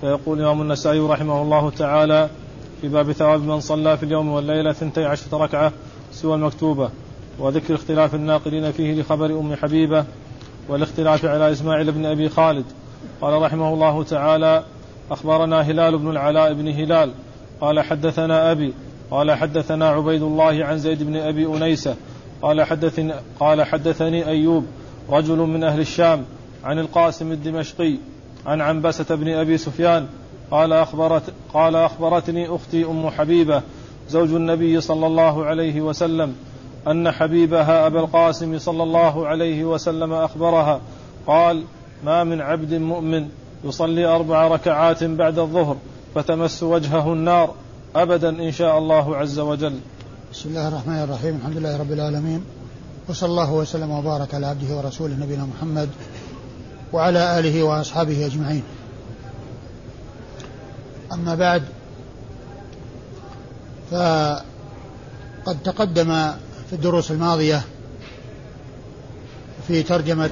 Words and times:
فيقول 0.00 0.38
الإمام 0.38 0.62
النسائي 0.62 1.00
رحمه 1.00 1.42
الله 1.42 1.70
تعالى 1.70 2.28
في 2.80 2.88
باب 2.88 3.12
ثواب 3.12 3.42
من 3.42 3.60
صلى 3.60 3.96
في 3.96 4.02
اليوم 4.02 4.28
والليلة 4.28 4.72
ثنتي 4.72 5.04
عشرة 5.04 5.38
ركعة 5.38 5.72
سوى 6.12 6.34
المكتوبة 6.34 6.90
وذكر 7.38 7.74
اختلاف 7.74 8.14
الناقلين 8.14 8.72
فيه 8.72 9.00
لخبر 9.00 9.40
أم 9.40 9.54
حبيبة 9.54 10.04
والاختلاف 10.68 11.24
على 11.24 11.52
إسماعيل 11.52 11.92
بن 11.92 12.06
أبي 12.06 12.28
خالد. 12.28 12.64
قال 13.20 13.42
رحمه 13.42 13.74
الله 13.74 14.02
تعالى 14.04 14.64
أخبرنا 15.10 15.60
هلال 15.60 15.98
بن 15.98 16.10
العلاء 16.10 16.52
بن 16.52 16.68
هلال 16.68 17.12
قال 17.60 17.80
حدثنا 17.80 18.52
أبي 18.52 18.74
قال 19.10 19.32
حدثنا 19.32 19.88
عبيد 19.88 20.22
الله 20.22 20.64
عن 20.64 20.78
زيد 20.78 21.02
بن 21.02 21.16
أبي 21.16 21.46
أنيسة 21.46 21.96
قال 22.42 22.62
حدثني, 22.62 23.12
قال 23.40 23.62
حدثني 23.62 24.26
أيوب 24.26 24.66
رجل 25.10 25.36
من 25.36 25.64
أهل 25.64 25.80
الشام 25.80 26.24
عن 26.64 26.78
القاسم 26.78 27.32
الدمشقي 27.32 27.94
عن 28.46 28.60
عنبسة 28.60 29.14
بن 29.14 29.28
أبي 29.28 29.58
سفيان 29.58 30.06
قال 30.50 30.72
أخبرت 30.72 31.22
قال 31.54 31.76
أخبرتني 31.76 32.54
أختي 32.54 32.84
أم 32.84 33.10
حبيبة 33.10 33.62
زوج 34.10 34.34
النبي 34.34 34.80
صلى 34.80 35.06
الله 35.06 35.44
عليه 35.44 35.80
وسلم 35.80 36.34
أن 36.88 37.10
حبيبها 37.10 37.86
أبا 37.86 38.00
القاسم 38.00 38.58
صلى 38.58 38.82
الله 38.82 39.26
عليه 39.26 39.64
وسلم 39.64 40.12
أخبرها 40.12 40.80
قال 41.26 41.64
ما 42.04 42.24
من 42.24 42.40
عبد 42.40 42.74
مؤمن 42.74 43.28
يصلي 43.64 44.06
أربع 44.06 44.48
ركعات 44.48 45.04
بعد 45.04 45.38
الظهر 45.38 45.76
فتمس 46.14 46.62
وجهه 46.62 47.12
النار 47.12 47.54
أبدا 47.96 48.28
إن 48.28 48.52
شاء 48.52 48.78
الله 48.78 49.16
عز 49.16 49.38
وجل. 49.38 49.78
بسم 50.32 50.48
الله 50.48 50.68
الرحمن 50.68 51.02
الرحيم 51.02 51.36
الحمد 51.36 51.56
لله 51.56 51.80
رب 51.80 51.92
العالمين 51.92 52.44
وصلى 53.08 53.30
الله 53.30 53.52
وسلم 53.52 53.90
وبارك 53.90 54.34
على 54.34 54.46
عبده 54.46 54.76
ورسوله 54.76 55.14
نبينا 55.14 55.46
محمد 55.56 55.88
وعلى 56.92 57.38
آله 57.38 57.62
وأصحابه 57.62 58.26
أجمعين. 58.26 58.62
أما 61.12 61.34
بعد 61.34 61.62
فقد 63.90 65.62
تقدم 65.64 66.32
في 66.68 66.72
الدروس 66.72 67.10
الماضية 67.10 67.64
في 69.68 69.82
ترجمة 69.82 70.30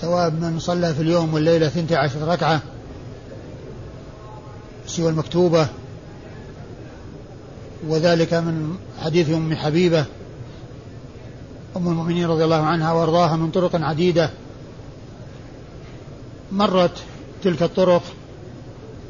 ثواب 0.00 0.42
من 0.42 0.58
صلى 0.58 0.94
في 0.94 1.02
اليوم 1.02 1.34
والليلة 1.34 1.68
ثنتي 1.68 1.96
عشر 1.96 2.28
ركعة 2.28 2.60
سوى 4.86 5.10
المكتوبة 5.10 5.68
وذلك 7.88 8.34
من 8.34 8.76
حديث 9.02 9.30
أم 9.30 9.54
حبيبة 9.54 10.04
أم 11.76 11.88
المؤمنين 11.88 12.26
رضي 12.26 12.44
الله 12.44 12.62
عنها 12.62 12.92
وأرضاها 12.92 13.36
من 13.36 13.50
طرق 13.50 13.76
عديدة. 13.76 14.30
مرت 16.52 16.98
تلك 17.42 17.62
الطرق 17.62 18.02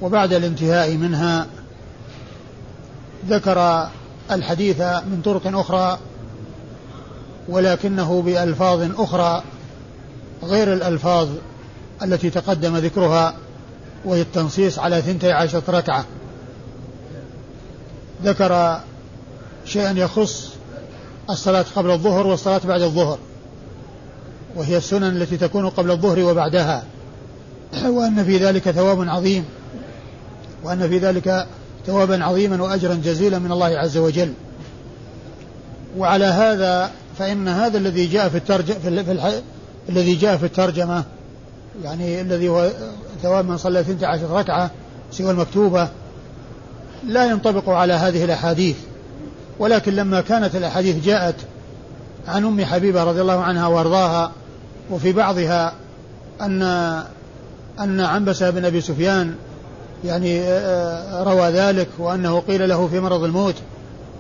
وبعد 0.03 0.33
الانتهاء 0.33 0.97
منها 0.97 1.47
ذكر 3.29 3.89
الحديث 4.31 4.81
من 4.81 5.21
طرق 5.25 5.59
أخرى 5.59 5.99
ولكنه 7.49 8.23
بألفاظ 8.23 9.01
أخرى 9.01 9.43
غير 10.43 10.73
الألفاظ 10.73 11.29
التي 12.03 12.31
تقدم 12.31 12.77
ذكرها 12.77 13.35
وهي 14.05 14.21
التنصيص 14.21 14.79
على 14.79 15.03
ثنتي 15.03 15.33
عشرة 15.33 15.63
ركعة. 15.69 16.05
ذكر 18.25 18.81
شيئا 19.65 19.91
يخص 19.91 20.49
الصلاة 21.31 21.65
قبل 21.77 21.91
الظهر 21.91 22.27
والصلاة 22.27 22.61
بعد 22.65 22.83
الظهر 22.83 23.19
وهي 24.57 24.77
السنن 24.77 25.17
التي 25.17 25.37
تكون 25.37 25.69
قبل 25.69 25.91
الظهر 25.91 26.21
وبعدها. 26.21 26.85
وأن 27.87 28.25
في 28.25 28.37
ذلك 28.37 28.71
ثواب 28.71 29.09
عظيم. 29.09 29.45
وأن 30.65 30.89
في 30.89 30.99
ذلك 30.99 31.47
ثوابا 31.87 32.25
عظيما 32.25 32.63
وأجرا 32.63 32.95
جزيلا 32.95 33.39
من 33.39 33.53
الله 33.53 33.67
عز 33.67 33.97
وجل. 33.97 34.33
وعلى 35.99 36.25
هذا 36.25 36.91
فإن 37.19 37.49
هذا 37.49 37.79
الذي 37.79 38.07
جاء 38.07 38.29
في 38.29 38.37
الترجمة 38.37 38.79
في, 38.79 39.13
الح... 39.13 39.31
الذي 39.89 40.15
جاء 40.15 40.37
في 40.37 40.47
الترجمة 40.47 41.05
يعني 41.85 42.21
الذي 42.21 42.49
هو 42.49 42.71
ثواب 43.23 43.49
من 43.49 43.57
صلى 43.57 43.81
12 43.81 44.31
ركعة 44.31 44.71
سوى 45.13 45.31
المكتوبة 45.31 45.89
لا 47.07 47.25
ينطبق 47.25 47.69
على 47.69 47.93
هذه 47.93 48.25
الأحاديث. 48.25 48.77
ولكن 49.59 49.97
لما 49.97 50.21
كانت 50.21 50.57
الأحاديث 50.57 51.05
جاءت 51.05 51.35
عن 52.29 52.45
أم 52.45 52.65
حبيبة 52.65 53.05
رضي 53.05 53.21
الله 53.21 53.41
عنها 53.41 53.67
وأرضاها 53.67 54.33
وفي 54.91 55.13
بعضها 55.13 55.73
أن 56.41 56.63
أن 57.81 58.01
عنبسة 58.01 58.51
بن 58.51 58.65
أبي 58.65 58.81
سفيان 58.81 59.35
يعني 60.05 60.41
آه، 60.41 61.23
روى 61.23 61.49
ذلك 61.49 61.89
وأنه 61.99 62.41
قيل 62.41 62.69
له 62.69 62.89
في 62.89 63.01
مرض 63.01 63.25
الموت 63.25 63.55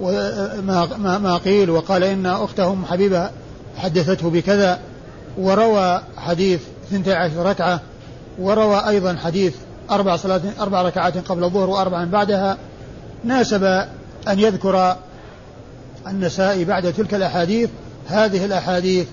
وما 0.00 1.18
ما 1.18 1.36
قيل 1.36 1.70
وقال 1.70 2.04
إن 2.04 2.26
أخته 2.26 2.72
أم 2.72 2.84
حبيبة 2.84 3.30
حدثته 3.76 4.30
بكذا 4.30 4.78
وروى 5.38 6.02
حديث 6.16 6.60
12 6.92 7.36
ركعة 7.36 7.80
وروى 8.38 8.88
أيضا 8.88 9.16
حديث 9.16 9.54
أربع 9.90 10.16
صلاة 10.16 10.40
أربع 10.60 10.82
ركعات 10.82 11.18
قبل 11.28 11.44
الظهر 11.44 11.70
وأربعا 11.70 12.04
بعدها. 12.04 12.56
ناسب 13.24 13.64
أن 14.28 14.38
يذكر 14.38 14.96
النسائي 16.06 16.64
بعد 16.64 16.92
تلك 16.92 17.14
الأحاديث 17.14 17.70
هذه 18.08 18.44
الأحاديث 18.44 19.06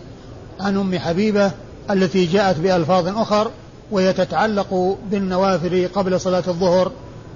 عن 0.60 0.78
أم 0.78 1.00
حبيبة 1.00 1.52
التي 1.92 2.26
جاءت 2.26 2.60
بألفاظ 2.60 3.18
أخر 3.18 3.52
وهي 3.92 4.14
تتعلق 4.14 4.98
بالنوافل 5.12 5.88
قبل 5.96 6.20
صلاة 6.20 6.44
الظهر 6.48 6.92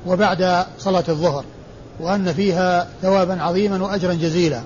وبعد 0.07 0.65
صلاة 0.79 1.03
الظهر 1.09 1.43
وأن 1.99 2.33
فيها 2.33 2.87
ثوابا 3.01 3.41
عظيما 3.41 3.83
وأجرا 3.83 4.13
جزيلا. 4.13 4.61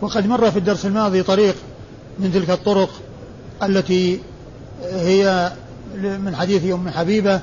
وقد 0.00 0.26
مر 0.26 0.50
في 0.50 0.58
الدرس 0.58 0.86
الماضي 0.86 1.22
طريق 1.22 1.56
من 2.18 2.32
تلك 2.32 2.50
الطرق 2.50 2.90
التي 3.62 4.20
هي 4.92 5.52
من 6.02 6.36
حديث 6.36 6.72
أم 6.72 6.88
حبيبة 6.88 7.40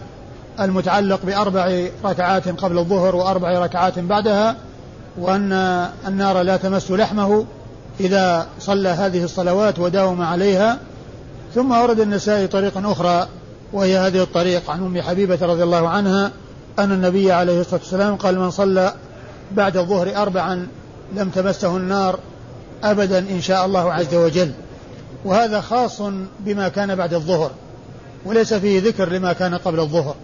المتعلق 0.59 1.19
بأربع 1.25 1.87
ركعات 2.05 2.47
قبل 2.47 2.77
الظهر 2.77 3.15
وأربع 3.15 3.59
ركعات 3.59 3.99
بعدها 3.99 4.55
وأن 5.17 5.51
النار 6.07 6.41
لا 6.41 6.57
تمس 6.57 6.91
لحمه 6.91 7.45
إذا 7.99 8.47
صلى 8.59 8.89
هذه 8.89 9.23
الصلوات 9.23 9.79
وداوم 9.79 10.21
عليها 10.21 10.77
ثم 11.55 11.71
ورد 11.71 11.99
النسائي 11.99 12.47
طريقا 12.47 12.91
أخرى 12.91 13.27
وهي 13.73 13.97
هذه 13.97 14.23
الطريق 14.23 14.69
عن 14.69 14.79
أم 14.79 15.01
حبيبة 15.01 15.37
رضي 15.41 15.63
الله 15.63 15.89
عنها 15.89 16.31
أن 16.79 16.91
النبي 16.91 17.31
عليه 17.31 17.61
الصلاة 17.61 17.79
والسلام 17.79 18.15
قال 18.15 18.39
من 18.39 18.51
صلى 18.51 18.93
بعد 19.51 19.77
الظهر 19.77 20.15
أربعا 20.15 20.67
لم 21.15 21.29
تمسه 21.29 21.77
النار 21.77 22.19
أبدا 22.83 23.19
إن 23.19 23.41
شاء 23.41 23.65
الله 23.65 23.93
عز 23.93 24.15
وجل. 24.15 24.51
وهذا 25.25 25.61
خاص 25.61 26.01
بما 26.39 26.69
كان 26.69 26.95
بعد 26.95 27.13
الظهر 27.13 27.51
وليس 28.25 28.53
فيه 28.53 28.81
ذكر 28.81 29.09
لما 29.09 29.33
كان 29.33 29.55
قبل 29.55 29.79
الظهر 29.79 30.15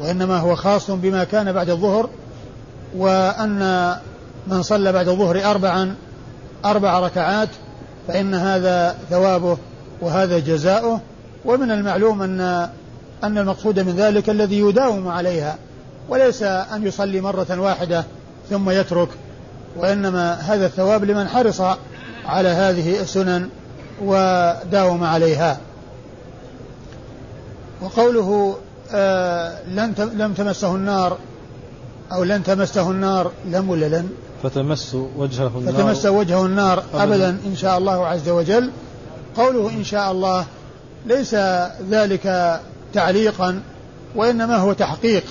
وإنما 0.00 0.38
هو 0.38 0.56
خاص 0.56 0.90
بما 0.90 1.24
كان 1.24 1.52
بعد 1.52 1.70
الظهر 1.70 2.08
وأن 2.96 3.94
من 4.46 4.62
صلى 4.62 4.92
بعد 4.92 5.08
الظهر 5.08 5.50
أربعا 5.50 5.94
أربع 6.64 7.00
ركعات 7.00 7.48
فإن 8.08 8.34
هذا 8.34 8.96
ثوابه 9.10 9.58
وهذا 10.00 10.38
جزاؤه. 10.38 11.00
ومن 11.44 11.70
المعلوم 11.70 12.22
أن 12.22 12.40
أن 13.24 13.38
المقصود 13.38 13.80
من 13.80 13.96
ذلك 13.96 14.30
الذي 14.30 14.60
يداوم 14.60 15.08
عليها 15.08 15.56
وليس 16.08 16.42
أن 16.42 16.86
يصلي 16.86 17.20
مرة 17.20 17.60
واحدة 17.60 18.04
ثم 18.50 18.70
يترك 18.70 19.08
وإنما 19.76 20.34
هذا 20.34 20.66
الثواب 20.66 21.04
لمن 21.04 21.28
حرص 21.28 21.60
على 22.26 22.48
هذه 22.48 23.00
السنن 23.00 23.48
وداوم 24.02 25.04
عليها. 25.04 25.58
وقوله 27.82 28.56
آه 28.92 29.62
لن 29.68 29.94
لم 30.14 30.32
تمسه 30.32 30.74
النار 30.74 31.18
أو 32.12 32.24
لن 32.24 32.42
تمسه 32.42 32.90
النار 32.90 33.30
لم 33.46 33.70
ولا 33.70 33.86
لن؟ 33.86 34.08
فتمس 34.42 34.96
وجهه 35.16 35.52
النار. 35.58 35.74
فتمس 35.74 36.06
وجهه 36.06 36.46
النار 36.46 36.78
أبدا, 36.94 37.02
أبدا 37.02 37.28
إن 37.46 37.56
شاء 37.56 37.78
الله 37.78 38.06
عز 38.06 38.28
وجل. 38.28 38.70
قوله 39.36 39.70
إن 39.70 39.84
شاء 39.84 40.12
الله 40.12 40.46
ليس 41.06 41.34
ذلك 41.90 42.60
تعليقا 42.92 43.62
وإنما 44.16 44.56
هو 44.56 44.72
تحقيق 44.72 45.24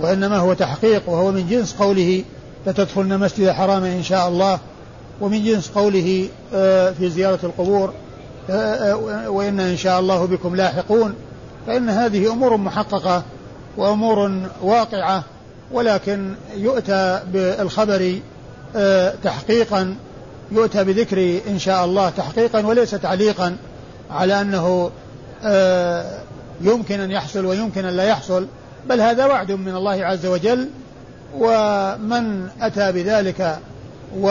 وإنما 0.00 0.38
هو 0.38 0.52
تحقيق 0.52 1.02
وهو 1.08 1.30
من 1.30 1.48
جنس 1.48 1.74
قوله 1.74 2.24
لتدخلن 2.66 3.18
مسجد 3.18 3.50
حرام 3.50 3.84
إن 3.84 4.02
شاء 4.02 4.28
الله 4.28 4.58
ومن 5.20 5.44
جنس 5.44 5.68
قوله 5.68 6.28
آه، 6.54 6.90
في 6.90 7.10
زيارة 7.10 7.38
القبور 7.42 7.92
آه، 8.50 8.52
آه، 8.52 9.30
وإن 9.30 9.60
إن 9.60 9.76
شاء 9.76 10.00
الله 10.00 10.26
بكم 10.26 10.56
لاحقون. 10.56 11.14
فإن 11.66 11.88
هذه 11.88 12.32
أمور 12.32 12.56
محققة 12.56 13.22
وأمور 13.76 14.40
واقعة 14.62 15.22
ولكن 15.72 16.34
يؤتى 16.56 17.20
بالخبر 17.32 18.18
تحقيقا. 19.24 19.96
يؤتى 20.52 20.84
بذكر 20.84 21.40
إن 21.48 21.58
شاء 21.58 21.84
الله 21.84 22.10
تحقيقا 22.10 22.66
وليس 22.66 22.90
تعليقا 22.90 23.56
على 24.10 24.40
أنه 24.40 24.90
يمكن 26.60 27.00
أن 27.00 27.10
يحصل 27.10 27.46
ويمكن 27.46 27.84
أن 27.84 27.96
لا 27.96 28.04
يحصل 28.04 28.46
بل 28.88 29.00
هذا 29.00 29.26
وعد 29.26 29.52
من 29.52 29.76
الله 29.76 30.04
عز 30.04 30.26
وجل 30.26 30.68
ومن 31.38 32.48
أتى 32.60 32.92
بذلك 32.92 33.58
و 34.20 34.28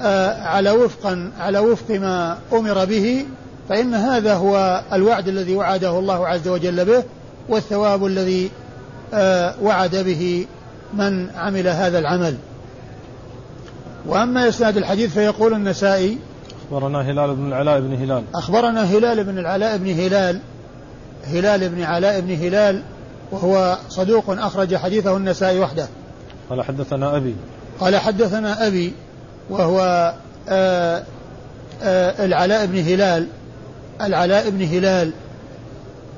آه، 0.00 0.72
وفقا 0.72 1.30
على 1.40 1.58
وفق 1.58 1.90
ما 1.90 2.38
أمر 2.52 2.84
به 2.84 3.26
فإن 3.68 3.94
هذا 3.94 4.34
هو 4.34 4.82
الوعد 4.92 5.28
الذي 5.28 5.54
وعده 5.54 5.98
الله 5.98 6.26
عز 6.26 6.48
وجل 6.48 6.84
به 6.84 7.04
والثواب 7.48 8.06
الذي 8.06 8.50
آه، 9.14 9.54
وعد 9.62 9.96
به 9.96 10.46
من 10.94 11.30
عمل 11.30 11.68
هذا 11.68 11.98
العمل. 11.98 12.36
وأما 14.06 14.48
إسناد 14.48 14.76
الحديث 14.76 15.12
فيقول 15.12 15.54
النسائي 15.54 16.18
أخبرنا 16.72 17.00
هلال 17.00 17.36
بن 17.36 17.46
العلاء 17.48 17.80
بن 17.80 17.94
هلال. 17.94 18.24
أخبرنا 18.34 18.84
هلال 18.84 19.24
بن 19.24 19.38
العلاء 19.38 19.76
بن 19.76 19.90
هلال 19.90 20.40
هلال 21.24 21.68
بن 21.68 21.82
علاء 21.82 22.20
بن 22.20 22.34
هلال 22.34 22.82
وهو 23.30 23.78
صدوق 23.88 24.24
أخرج 24.30 24.76
حديثه 24.76 25.16
النسائي 25.16 25.60
وحده. 25.60 25.88
قال 26.50 26.62
حدثنا 26.62 27.16
أبي. 27.16 27.34
قال 27.80 27.96
حدثنا 27.96 28.66
أبي 28.66 28.92
وهو 29.50 29.80
آآ 30.48 30.98
آه، 30.98 31.04
آآ 31.82 32.22
آه، 32.22 32.24
العلاء 32.24 32.66
بن 32.66 32.78
هلال 32.78 33.26
العلاء 34.00 34.50
بن 34.50 34.62
هلال 34.62 35.12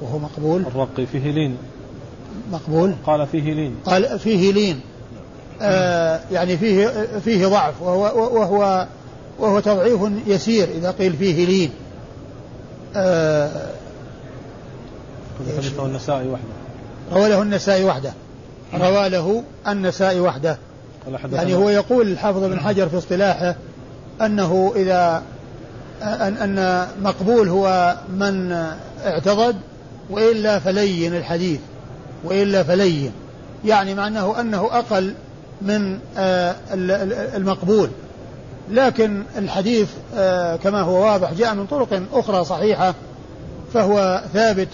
وهو 0.02 0.18
مقبول. 0.18 0.60
الرقي 0.60 1.06
فيه 1.06 1.30
لين 1.30 1.56
مقبول. 2.52 2.94
قال 3.06 3.26
فيه 3.26 3.54
لين 3.54 3.74
قال 3.86 4.18
فيه 4.18 4.52
لين 4.52 4.80
يعني 6.32 6.56
فيه 6.56 6.88
فيه 7.24 7.46
ضعف 7.46 7.82
وهو 7.82 8.38
وهو 8.38 8.86
وهو 9.38 9.60
تضعيف 9.60 10.00
يسير 10.26 10.68
إذا 10.68 10.90
قيل 10.90 11.12
فيه 11.12 11.46
لين. 11.46 11.70
آه 12.96 13.50
حديثه 15.56 15.86
النسائي 15.86 16.28
وحده. 16.28 16.44
روى 17.12 17.28
له 17.28 17.42
النسائي 17.42 17.84
وحده. 17.84 18.12
روى 18.74 19.08
له 19.08 19.42
النسائي 19.68 20.20
وحده. 20.20 20.58
يعني 21.32 21.54
هو 21.54 21.68
يقول 21.68 22.08
الحافظ 22.08 22.44
بن 22.44 22.60
حجر 22.60 22.88
في 22.88 22.98
اصطلاحه 22.98 23.54
أنه 24.22 24.72
إذا 24.76 25.22
أن, 26.02 26.36
أن 26.36 26.86
مقبول 27.02 27.48
هو 27.48 27.96
من 28.08 28.66
اعتضد 29.06 29.56
وإلا 30.10 30.58
فلين 30.58 31.16
الحديث 31.16 31.60
وإلا 32.24 32.62
فلين. 32.62 33.12
يعني 33.64 33.94
معناه 33.94 34.40
أنه 34.40 34.68
أقل 34.72 35.14
من 35.62 35.98
آه، 36.16 36.54
المقبول. 37.36 37.90
لكن 38.70 39.22
الحديث 39.38 39.88
آه، 40.14 40.56
كما 40.56 40.80
هو 40.80 41.04
واضح 41.04 41.32
جاء 41.32 41.54
من 41.54 41.66
طرق 41.66 42.02
أخرى 42.12 42.44
صحيحة 42.44 42.94
فهو 43.74 44.22
ثابت 44.34 44.68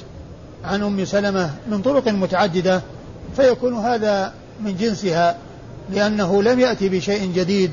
عن 0.64 0.82
أم 0.82 1.04
سلمة 1.04 1.50
من 1.70 1.82
طرق 1.82 2.08
متعددة 2.08 2.82
فيكون 3.36 3.74
هذا 3.74 4.32
من 4.60 4.76
جنسها 4.76 5.36
لأنه 5.92 6.42
لم 6.42 6.60
يأتي 6.60 6.88
بشيء 6.88 7.32
جديد 7.32 7.70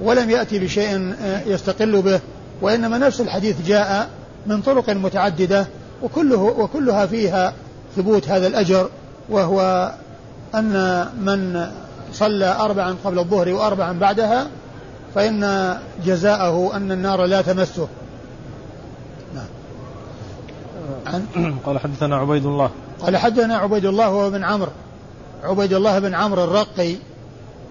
ولم 0.00 0.30
يأتي 0.30 0.58
بشيء 0.58 1.14
آه، 1.22 1.42
يستقل 1.46 2.02
به 2.02 2.20
وإنما 2.62 2.98
نفس 2.98 3.20
الحديث 3.20 3.56
جاء 3.66 4.08
من 4.46 4.62
طرق 4.62 4.90
متعددة 4.90 5.66
وكله 6.02 6.40
وكلها 6.40 7.06
فيها 7.06 7.54
ثبوت 7.96 8.28
هذا 8.28 8.46
الأجر 8.46 8.88
وهو 9.28 9.90
أن 10.54 11.06
من 11.20 11.66
صلى 12.12 12.56
أربعا 12.60 12.96
قبل 13.04 13.18
الظهر 13.18 13.48
وأربعا 13.48 13.92
بعدها 13.92 14.46
فإن 15.14 15.76
جزاءه 16.04 16.76
أن 16.76 16.92
النار 16.92 17.24
لا 17.24 17.42
تمسه 17.42 17.88
نعم 19.34 19.46
عن 21.06 21.24
قال 21.66 21.78
حدثنا 21.78 22.16
عبيد 22.16 22.46
الله 22.46 22.70
قال 23.00 23.16
حدثنا 23.16 23.56
عبيد 23.56 23.84
الله 23.84 24.10
وهو 24.10 24.30
بن 24.30 24.44
عمرو 24.44 24.70
عبيد 25.42 25.72
الله 25.72 25.98
بن 25.98 26.14
عمرو 26.14 26.44
الرقي 26.44 26.94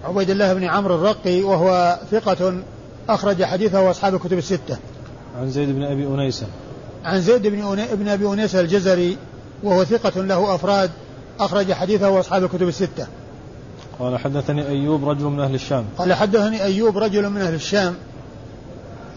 عبيد 0.04 0.30
الله 0.30 0.54
بن 0.54 0.64
عمرو 0.64 0.94
الرقي 0.94 1.42
وهو 1.42 1.98
ثقة 2.10 2.62
أخرج 3.08 3.44
حديثه 3.44 3.80
وأصحاب 3.80 4.14
الكتب 4.14 4.38
الستة. 4.38 4.78
عن 5.38 5.50
زيد 5.50 5.68
بن 5.68 5.82
أبي 5.82 6.06
أنيسة. 6.06 6.46
عن 7.04 7.20
زيد 7.20 7.46
بن 7.46 7.78
ابن 7.78 8.08
أبي 8.08 8.26
أنيسة 8.26 8.60
الجزري 8.60 9.16
وهو 9.62 9.84
ثقة 9.84 10.20
له 10.22 10.54
أفراد 10.54 10.90
أخرج 11.40 11.72
حديثه 11.72 12.10
وأصحاب 12.10 12.44
الكتب 12.44 12.68
الستة. 12.68 13.06
قال 14.00 14.18
حدثني 14.18 14.68
أيوب 14.68 15.08
رجل 15.08 15.24
من 15.24 15.40
أهل 15.40 15.54
الشام. 15.54 15.84
قال 15.98 16.14
حدثني 16.14 16.62
أيوب 16.62 16.98
رجل 16.98 17.30
من 17.30 17.40
أهل 17.40 17.54
الشام 17.54 17.94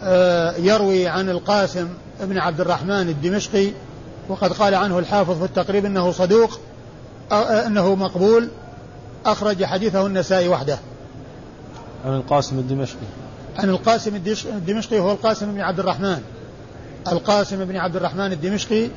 آه، 0.03 0.56
يروي 0.57 1.07
عن 1.07 1.30
القاسم 1.30 1.89
بن 2.21 2.38
عبد 2.38 2.62
الرحمن 2.62 3.09
الدمشقي 3.09 3.71
وقد 4.30 4.53
قال 4.53 4.75
عنه 4.75 5.00
الحافظ 5.00 5.39
في 5.39 5.45
التقريب 5.45 5.85
إنه 5.85 6.12
صدوق 6.12 6.59
آه، 7.31 7.68
إنه 7.68 7.95
مقبول 7.95 8.50
أخرج 9.25 9.65
حديثه 9.65 10.06
النسائي 10.06 10.47
وحده. 10.47 10.77
عن 12.06 12.15
القاسم 12.15 12.59
الدمشقي. 12.59 13.07
عن 13.57 13.69
القاسم 13.69 14.15
الدمشقي 14.45 15.00
هو 15.00 15.12
القاسم 15.12 15.53
بن 15.53 15.62
عبد 15.62 15.79
الرحمن. 15.79 16.21
القاسم 17.07 17.65
بن 17.65 17.75
عبد 17.75 17.95
الرحمن 17.95 18.31
الدمشقي 18.31 18.88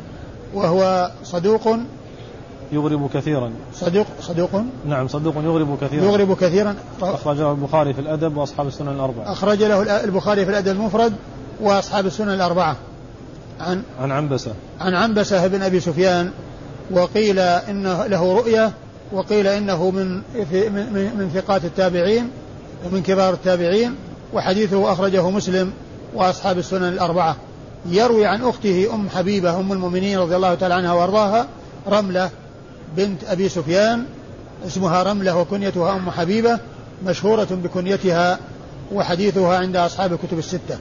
وهو 0.54 1.10
صدوق 1.24 1.78
يغرب 2.72 3.10
كثيرا. 3.14 3.52
صدوق 3.74 4.06
صدوق 4.20 4.50
نعم 4.86 5.08
صدوق 5.08 5.34
يغرب 5.36 5.78
كثيرا. 5.80 6.04
يغرب 6.04 6.36
كثيرا. 6.36 6.74
أخرج 7.02 7.38
له 7.38 7.52
البخاري 7.52 7.94
في 7.94 8.00
الأدب 8.00 8.36
وأصحاب 8.36 8.66
السنن 8.66 8.88
الأربعة. 8.88 9.32
أخرج 9.32 9.62
له 9.62 10.04
البخاري 10.04 10.44
في 10.44 10.50
الأدب 10.50 10.68
المفرد 10.68 11.12
وأصحاب 11.60 12.06
السنن 12.06 12.28
الأربعة. 12.28 12.76
عن 13.60 13.82
عن 14.00 14.10
عنبسة. 14.10 14.52
عن 14.80 14.94
عنبسة 14.94 15.46
بن 15.46 15.62
أبي 15.62 15.80
سفيان 15.80 16.30
وقيل 16.90 17.38
إنه 17.38 18.06
له 18.06 18.32
رؤية 18.32 18.72
وقيل 19.12 19.46
إنه 19.46 19.90
من 19.90 20.14
من, 20.14 21.12
من 21.18 21.30
ثقات 21.34 21.64
التابعين 21.64 22.30
ومن 22.86 23.02
كبار 23.02 23.34
التابعين 23.34 23.94
وحديثه 24.32 24.92
أخرجه 24.92 25.30
مسلم 25.30 25.72
وأصحاب 26.14 26.58
السنن 26.58 26.88
الأربعة. 26.88 27.36
يروي 27.90 28.26
عن 28.26 28.42
أخته 28.42 28.94
أم 28.94 29.08
حبيبة 29.08 29.60
أم 29.60 29.72
المؤمنين 29.72 30.18
رضي 30.18 30.36
الله 30.36 30.54
تعالى 30.54 30.74
عنها 30.74 30.92
وأرضاها 30.92 31.46
رملة 31.88 32.30
بنت 32.96 33.24
أبي 33.24 33.48
سفيان 33.48 34.06
اسمها 34.66 35.02
رملة 35.02 35.40
وكنيتها 35.40 35.96
أم 35.96 36.10
حبيبة 36.10 36.58
مشهورة 37.04 37.48
بكنيتها 37.50 38.38
وحديثها 38.92 39.58
عند 39.58 39.76
أصحاب 39.76 40.12
الكتب 40.12 40.38
الستة. 40.38 40.78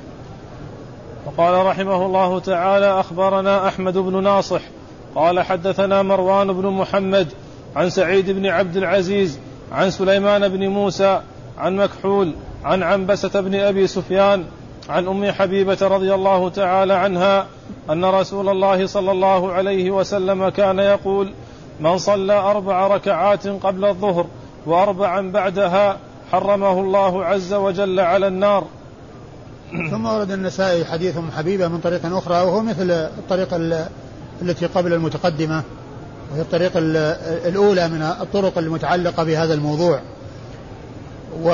وقال 1.26 1.66
رحمه 1.66 2.06
الله 2.06 2.40
تعالى 2.40 3.00
أخبرنا 3.00 3.68
أحمد 3.68 3.98
بن 3.98 4.24
ناصح. 4.24 4.62
قال 5.16 5.40
حدثنا 5.40 6.02
مروان 6.02 6.54
بن 6.54 6.68
محمد 6.68 7.28
عن 7.76 7.90
سعيد 7.90 8.32
بن 8.32 8.46
عبد 8.46 8.78
العزيز 8.78 9.40
عن 9.72 9.90
سليمان 9.90 10.50
بن 10.50 10.68
موسى 10.68 11.22
عن 11.58 11.76
مكحول 11.76 12.34
عن 12.64 12.84
عنبسة 12.84 13.42
بن 13.42 13.56
أبي 13.56 13.88
سفيان 13.88 14.44
عن 14.90 15.08
أم 15.08 15.32
حبيبة 15.32 15.78
رضي 15.82 16.14
الله 16.14 16.50
تعالى 16.50 16.94
عنها 16.94 17.48
أن 17.90 18.06
رسول 18.06 18.50
الله 18.50 18.88
صلى 18.88 19.12
الله 19.12 19.52
عليه 19.52 19.92
وسلم 19.92 20.50
كان 20.50 20.80
يقول 20.80 21.34
من 21.80 21.98
صلى 21.98 22.34
أربع 22.34 22.88
ركعات 22.88 23.48
قبل 23.48 23.86
الظهر 23.86 24.26
وأربعا 24.66 25.32
بعدها 25.32 25.98
حرمه 26.32 26.80
الله 26.80 27.26
عز 27.26 27.54
وجل 27.54 28.00
على 28.00 28.28
النار. 28.28 28.64
ثم 29.92 30.06
ورد 30.06 30.32
النسائي 30.32 30.86
حديث 30.86 31.18
أم 31.18 31.32
حبيبة 31.32 31.68
من 31.68 31.80
طريق 31.80 32.06
أخرى 32.06 32.36
وهو 32.36 32.62
مثل 32.62 32.92
الطريقة 32.92 33.88
التي 34.42 34.66
قبل 34.66 34.94
المتقدمة 34.94 35.64
وهي 36.32 36.42
الطريقة 36.42 36.80
الأولى 37.50 37.88
من 37.88 38.02
الطرق 38.02 38.58
المتعلقة 38.58 39.24
بهذا 39.24 39.54
الموضوع. 39.54 40.00
و 41.44 41.50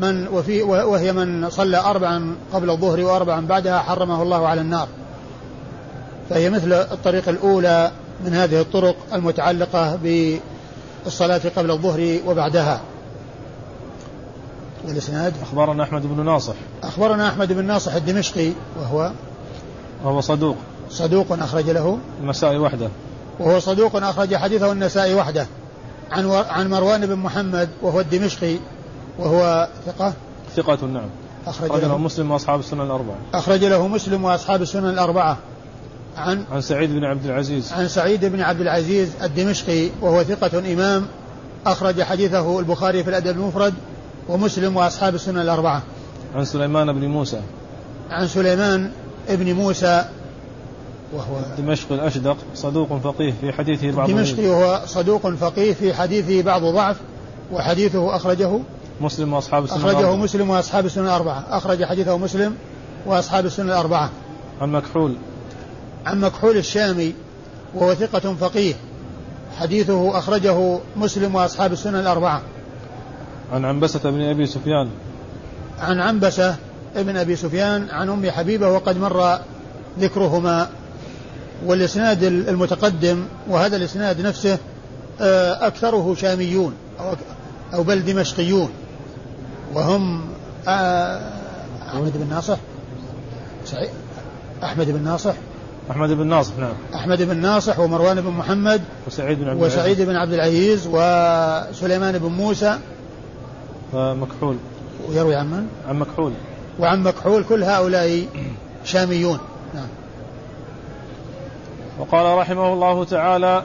من 0.00 0.28
وفي 0.28 0.62
وهي 0.62 1.12
من 1.12 1.50
صلى 1.50 1.76
أربعا 1.76 2.36
قبل 2.52 2.70
الظهر 2.70 3.00
وأربعا 3.00 3.46
بعدها 3.46 3.78
حرمه 3.78 4.22
الله 4.22 4.48
على 4.48 4.60
النار. 4.60 4.88
فهي 6.30 6.50
مثل 6.50 6.72
الطريقة 6.72 7.30
الأولى 7.30 7.90
من 8.24 8.34
هذه 8.34 8.60
الطرق 8.60 8.96
المتعلقة 9.12 9.96
بالصلاة 9.96 11.40
قبل 11.56 11.70
الظهر 11.70 12.18
وبعدها. 12.26 12.80
والإسناد 14.88 15.34
أخبرنا 15.42 15.82
أحمد 15.82 16.02
بن 16.02 16.24
ناصح. 16.24 16.54
أخبرنا 16.82 17.28
أحمد 17.28 17.52
بن 17.52 17.64
ناصح 17.64 17.94
الدمشقي 17.94 18.50
وهو 18.80 19.12
وهو 20.04 20.20
صدوق. 20.20 20.56
صدوق 20.90 21.26
أخرج 21.32 21.70
له. 21.70 21.98
النسائي 22.20 22.58
وحده. 22.58 22.88
وهو 23.40 23.60
صدوق 23.60 23.96
أخرج 23.96 24.34
حديثه 24.36 24.72
النسائي 24.72 25.14
وحده. 25.14 25.46
عن 26.10 26.30
عن 26.30 26.70
مروان 26.70 27.06
بن 27.06 27.16
محمد 27.16 27.68
وهو 27.82 28.00
الدمشقي 28.00 28.56
وهو 29.18 29.68
ثقة. 29.86 30.12
ثقة 30.56 30.86
نعم. 30.86 31.08
أخرج, 31.46 31.70
أخرج 31.70 31.84
له. 31.84 31.98
مسلم 31.98 32.30
وأصحاب 32.30 32.60
السنن 32.60 32.80
الأربعة. 32.80 33.16
أخرج 33.34 33.64
له 33.64 33.88
مسلم 33.88 34.24
وأصحاب 34.24 34.62
السنن 34.62 34.88
الأربعة. 34.88 35.38
عن 36.16 36.44
عن 36.52 36.60
سعيد 36.60 36.90
بن 36.90 37.04
عبد 37.04 37.24
العزيز. 37.24 37.72
عن 37.72 37.88
سعيد 37.88 38.24
بن 38.24 38.40
عبد 38.40 38.60
العزيز 38.60 39.10
الدمشقي 39.22 39.88
وهو 40.00 40.22
ثقة 40.22 40.72
إمام 40.72 41.06
أخرج 41.66 42.02
حديثه 42.02 42.58
البخاري 42.58 43.04
في 43.04 43.10
الأدب 43.10 43.36
المفرد 43.36 43.74
ومسلم 44.28 44.76
وأصحاب 44.76 45.14
السنن 45.14 45.38
الأربعة. 45.38 45.82
عن 46.34 46.44
سليمان 46.44 46.92
بن 46.92 47.06
موسى. 47.06 47.40
عن 48.10 48.28
سليمان 48.28 48.90
بن 49.28 49.52
موسى 49.52 50.04
وهو 51.12 51.36
دمشق 51.58 51.92
الأشدق 51.92 52.36
صدوق 52.54 52.98
فقيه 52.98 53.34
في 53.40 53.52
حديثه 53.52 53.90
بعض 53.90 54.10
دمشقي 54.10 54.46
وهو 54.46 54.80
صدوق 54.86 55.28
فقيه 55.28 55.74
في 55.74 55.94
حديثه 55.94 56.42
بعض 56.42 56.62
ضعف 56.62 56.96
وحديثه 57.52 58.16
أخرجه 58.16 58.58
مسلم 59.00 59.32
وأصحاب 59.32 59.64
السنة 59.64 59.78
أخرجه 59.78 59.98
الأربعة. 59.98 60.16
مسلم 60.16 60.50
وأصحاب 60.50 60.86
السنة 60.86 61.04
الأربعة. 61.04 61.44
أخرج 61.50 61.84
حديثه 61.84 62.18
مسلم 62.18 62.54
وأصحاب 63.06 63.46
السنة 63.46 63.66
الأربعة. 63.66 64.10
عن 64.60 64.72
مكحول. 64.72 65.16
عن 66.06 66.20
مكحول 66.20 66.56
الشامي 66.56 67.14
وهو 67.74 67.94
ثقة 67.94 68.34
فقيه. 68.34 68.74
حديثه 69.58 70.18
أخرجه 70.18 70.78
مسلم 70.96 71.34
وأصحاب 71.34 71.72
السنة 71.72 72.00
الأربعة. 72.00 72.42
عن 73.52 73.64
عنبسة 73.64 74.10
بن 74.10 74.20
أبي 74.20 74.46
سفيان. 74.46 74.88
عن 75.80 76.00
عنبسة 76.00 76.56
ابن 76.96 77.16
أبي 77.16 77.36
سفيان 77.36 77.90
عن 77.90 78.08
أم 78.08 78.30
حبيبة 78.30 78.68
وقد 78.68 78.98
مر 78.98 79.38
ذكرهما. 80.00 80.68
والإسناد 81.66 82.22
المتقدم 82.22 83.24
وهذا 83.48 83.76
الإسناد 83.76 84.20
نفسه 84.20 84.58
آه، 85.20 85.66
أكثره 85.66 86.14
شاميون 86.14 86.74
أو, 87.74 87.82
بل 87.82 88.04
دمشقيون. 88.04 88.70
وهم 89.74 90.24
آه، 90.68 91.20
أحمد 91.88 92.12
بن 92.14 92.28
ناصح. 92.30 92.58
أحمد 94.62 94.90
بن 94.90 95.04
ناصح. 95.04 95.34
أحمد 95.92 96.10
بن 96.10 96.26
ناصح 96.26 96.58
نعم. 96.58 96.72
أحمد 96.94 97.22
بن 97.22 97.36
ناصح 97.36 97.78
ومروان 97.78 98.20
بن 98.20 98.30
محمد 98.30 98.82
وسعيد 99.06 99.38
بن 99.40 99.48
عبد 99.48 99.62
وسعيد 99.62 100.02
بن 100.02 100.16
عبد 100.16 100.32
العزيز 100.32 100.86
وسليمان 100.86 102.18
بن 102.18 102.28
موسى. 102.28 102.78
ومكحول. 103.92 104.56
ويروي 105.08 105.34
عن 105.34 105.50
من؟ 105.50 105.66
عن 105.88 105.98
مكحول. 105.98 106.32
وعن 106.78 107.02
مكحول 107.02 107.44
كل 107.44 107.64
هؤلاء 107.64 108.26
شاميون. 108.84 109.38
نعم. 109.74 109.86
وقال 111.98 112.38
رحمه 112.38 112.72
الله 112.72 113.04
تعالى 113.04 113.64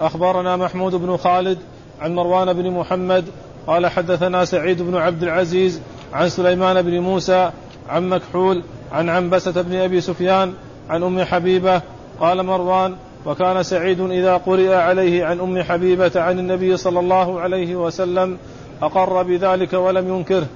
أخبرنا 0.00 0.56
محمود 0.56 0.94
بن 0.94 1.16
خالد 1.16 1.58
عن 2.00 2.14
مروان 2.14 2.52
بن 2.52 2.70
محمد 2.70 3.24
قال 3.66 3.86
حدثنا 3.86 4.44
سعيد 4.44 4.82
بن 4.82 4.96
عبد 4.96 5.22
العزيز 5.22 5.80
عن 6.12 6.28
سليمان 6.28 6.82
بن 6.82 6.98
موسى 6.98 7.50
عن 7.88 8.08
مكحول 8.08 8.62
عن 8.92 9.08
عنبسة 9.08 9.62
بن 9.62 9.76
أبي 9.76 10.00
سفيان 10.00 10.52
عن 10.90 11.02
أم 11.02 11.24
حبيبة 11.24 11.82
قال 12.20 12.42
مروان 12.42 12.96
وكان 13.26 13.62
سعيد 13.62 14.00
إذا 14.00 14.36
قرئ 14.36 14.74
عليه 14.74 15.24
عن 15.24 15.40
أم 15.40 15.62
حبيبة 15.62 16.12
عن 16.16 16.38
النبي 16.38 16.76
صلى 16.76 17.00
الله 17.00 17.40
عليه 17.40 17.76
وسلم 17.76 18.38
أقر 18.82 19.22
بذلك 19.22 19.72
ولم 19.72 20.08
ينكره 20.08 20.46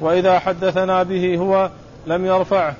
وإذا 0.00 0.38
حدثنا 0.38 1.02
به 1.02 1.36
هو 1.36 1.70
لم 2.06 2.26
يرفعه 2.26 2.74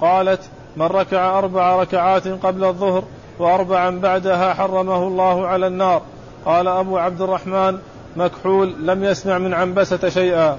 قالت 0.00 0.40
من 0.76 0.86
ركع 0.86 1.38
أربع 1.38 1.76
ركعات 1.82 2.28
قبل 2.28 2.64
الظهر 2.64 3.04
وأربعا 3.38 3.90
بعدها 3.90 4.54
حرمه 4.54 5.06
الله 5.06 5.46
على 5.46 5.66
النار. 5.66 6.02
قال 6.44 6.68
أبو 6.68 6.98
عبد 6.98 7.20
الرحمن 7.20 7.78
مكحول 8.16 8.74
لم 8.86 9.04
يسمع 9.04 9.38
من 9.38 9.54
عنبسة 9.54 10.08
شيئا. 10.08 10.58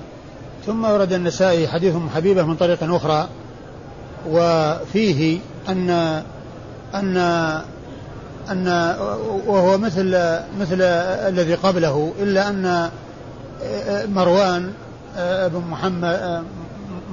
ثم 0.66 0.86
ورد 0.86 1.13
النسائي 1.13 1.68
حديث 1.68 1.96
أم 1.96 2.10
حبيبة 2.10 2.44
من 2.44 2.56
طريق 2.56 2.84
أخرى 2.84 3.27
وفيه 4.30 5.39
أن 5.70 5.90
أن 6.96 7.18
أن 8.52 8.96
وهو 9.48 9.78
مثل 9.78 10.10
مثل 10.60 10.82
الذي 10.82 11.54
قبله 11.54 12.14
إلا 12.20 12.50
أن 12.50 12.90
مروان 14.14 14.74
بن 15.54 15.64
محمد 15.70 16.44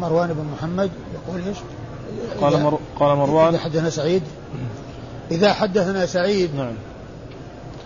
مروان 0.00 0.28
بن 0.28 0.44
محمد 0.56 0.90
يقول 1.14 1.40
إيش؟ 1.46 1.56
قال 2.40 2.62
مر... 2.62 2.78
قال 3.00 3.16
مروان. 3.16 3.48
إذا 3.48 3.58
حدثنا 3.58 3.90
سعيد. 3.90 4.22
إذا 5.30 5.52
حدثنا 5.52 6.06
سعيد 6.06 6.54
نعم. 6.54 6.74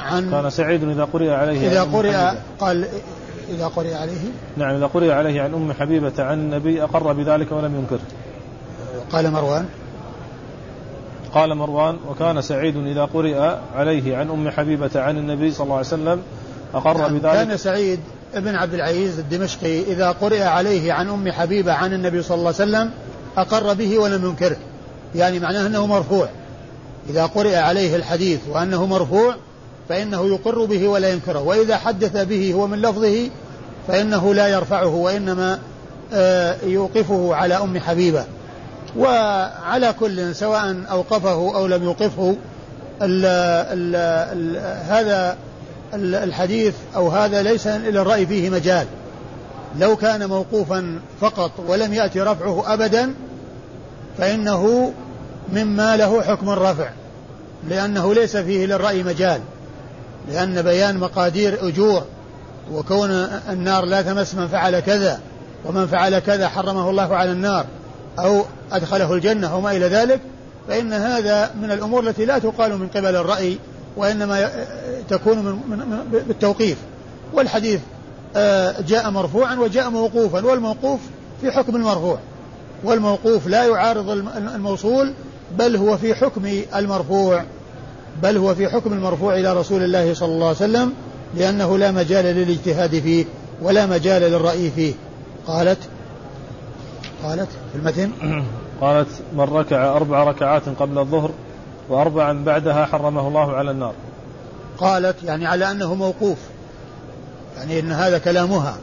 عن 0.00 0.30
كان 0.30 0.50
سعيد 0.50 0.84
إذا 0.84 1.04
قرئ 1.04 1.30
عليه 1.30 1.68
إذا 1.68 1.82
قرئ 1.82 2.16
قال 2.60 2.88
إذا 3.48 3.66
قرئ 3.66 3.94
عليه؟ 3.94 4.20
نعم 4.56 4.74
إذا 4.74 4.86
قرئ 4.86 5.12
عليه 5.12 5.42
عن 5.42 5.54
أم 5.54 5.72
حبيبة 5.72 6.12
عن 6.18 6.38
النبي 6.38 6.82
أقر 6.82 7.12
بذلك 7.12 7.52
ولم 7.52 7.74
ينكر. 7.74 7.98
قال 9.12 9.30
مروان 9.30 9.66
قال 11.34 11.54
مروان 11.54 11.96
وكان 12.08 12.42
سعيد 12.42 12.76
إذا 12.76 13.04
قرئ 13.04 13.56
عليه 13.76 14.16
عن 14.16 14.30
أم 14.30 14.50
حبيبة 14.50 14.90
عن 14.94 15.18
النبي 15.18 15.52
صلى 15.52 15.64
الله 15.64 15.76
عليه 15.76 15.86
وسلم 15.86 16.22
أقر 16.74 16.98
نعم 16.98 17.18
بذلك. 17.18 17.32
كان 17.32 17.56
سعيد 17.56 18.00
ابن 18.34 18.54
عبد 18.54 18.74
العزيز 18.74 19.18
الدمشقي 19.18 19.82
إذا 19.82 20.10
قرئ 20.10 20.42
عليه 20.42 20.92
عن 20.92 21.08
أم 21.08 21.32
حبيبة 21.32 21.72
عن 21.72 21.92
النبي 21.92 22.22
صلى 22.22 22.34
الله 22.34 22.46
عليه 22.46 22.56
وسلم 22.56 22.90
أقر 23.36 23.74
به 23.74 23.98
ولم 23.98 24.24
ينكره. 24.24 24.56
يعني 25.14 25.38
معناه 25.38 25.66
أنه 25.66 25.86
مرفوع. 25.86 26.28
إذا 27.10 27.26
قرئ 27.26 27.56
عليه 27.56 27.96
الحديث 27.96 28.40
وأنه 28.48 28.86
مرفوع 28.86 29.34
فإنه 29.88 30.26
يقر 30.26 30.64
به 30.64 30.88
ولا 30.88 31.08
ينكره. 31.08 31.42
وإذا 31.42 31.76
حدث 31.76 32.16
به 32.16 32.52
هو 32.54 32.66
من 32.66 32.82
لفظه 32.82 33.30
فإنه 33.88 34.34
لا 34.34 34.48
يرفعه 34.48 34.94
وإنما 34.94 35.58
آه، 36.12 36.56
يوقفه 36.64 37.34
على 37.34 37.54
أم 37.54 37.78
حبيبة. 37.78 38.24
وعلى 38.96 39.94
كل 40.00 40.34
سواء 40.34 40.84
أوقفه 40.90 41.56
أو 41.56 41.66
لم 41.66 41.84
يوقفه 41.84 42.36
ال 43.02 43.24
ال 43.24 43.96
ال 43.96 44.56
هذا 44.88 45.36
الحديث 45.94 46.74
أو 46.96 47.08
هذا 47.08 47.42
ليس 47.42 47.66
للرأي 47.66 48.26
فيه 48.26 48.50
مجال. 48.50 48.86
لو 49.78 49.96
كان 49.96 50.28
موقوفا 50.28 51.00
فقط 51.20 51.50
ولم 51.68 51.94
يأتي 51.94 52.20
رفعه 52.20 52.74
أبدا 52.74 53.14
فإنه 54.18 54.92
مما 55.52 55.96
له 55.96 56.22
حكم 56.22 56.50
الرفع 56.50 56.90
لأنه 57.68 58.14
ليس 58.14 58.36
فيه 58.36 58.66
للرأي 58.66 59.02
مجال. 59.02 59.40
لأن 60.28 60.62
بيان 60.62 60.98
مقادير 60.98 61.68
أجور 61.68 62.04
وكون 62.72 63.10
النار 63.50 63.84
لا 63.84 64.02
تمس 64.02 64.34
من 64.34 64.48
فعل 64.48 64.80
كذا 64.80 65.20
ومن 65.64 65.86
فعل 65.86 66.18
كذا 66.18 66.48
حرمه 66.48 66.90
الله 66.90 67.16
على 67.16 67.32
النار 67.32 67.66
أو 68.18 68.44
أدخله 68.72 69.14
الجنة 69.14 69.56
وما 69.56 69.70
إلى 69.70 69.86
ذلك 69.86 70.20
فإن 70.68 70.92
هذا 70.92 71.50
من 71.62 71.70
الأمور 71.70 72.08
التي 72.08 72.24
لا 72.24 72.38
تقال 72.38 72.78
من 72.78 72.88
قبل 72.88 73.16
الرأي 73.16 73.58
وإنما 73.96 74.50
تكون 75.08 75.38
من 75.38 75.52
من 75.52 76.22
بالتوقيف. 76.28 76.78
والحديث 77.32 77.80
آه، 78.36 78.80
جاء 78.80 79.10
مرفوعا 79.10 79.54
وجاء 79.54 79.90
موقوفا 79.90 80.44
والموقوف 80.46 81.00
في 81.40 81.50
حكم 81.50 81.76
المرفوع. 81.76 82.18
والموقوف 82.84 83.46
لا 83.46 83.64
يعارض 83.64 84.10
الموصول 84.54 85.12
بل 85.58 85.76
هو 85.76 85.96
في 85.96 86.14
حكم 86.14 86.62
المرفوع. 86.76 87.44
بل 88.22 88.36
هو 88.36 88.54
في 88.54 88.68
حكم 88.68 88.92
المرفوع 88.92 89.34
إلى 89.34 89.52
رسول 89.52 89.82
الله 89.82 90.14
صلى 90.14 90.32
الله 90.32 90.46
عليه 90.46 90.56
وسلم 90.56 90.92
لأنه 91.36 91.78
لا 91.78 91.90
مجال 91.90 92.24
للاجتهاد 92.24 93.00
فيه 93.00 93.24
ولا 93.62 93.86
مجال 93.86 94.22
للرأي 94.22 94.70
فيه. 94.70 94.94
قالت 95.46 95.78
قالت 97.22 97.48
في 97.72 97.78
المتن. 97.78 98.10
قالت 98.80 99.08
من 99.32 99.40
ركع 99.40 99.96
أربع 99.96 100.24
ركعات 100.24 100.62
قبل 100.78 100.98
الظهر 100.98 101.30
وأربعا 101.88 102.44
بعدها 102.44 102.86
حرمه 102.86 103.28
الله 103.28 103.52
على 103.52 103.70
النار. 103.70 103.94
قالت 104.78 105.22
يعني 105.22 105.46
على 105.46 105.70
أنه 105.70 105.94
موقوف. 105.94 106.38
يعني 107.56 107.80
أن 107.80 107.92
هذا 107.92 108.18
كلامها. 108.18 108.76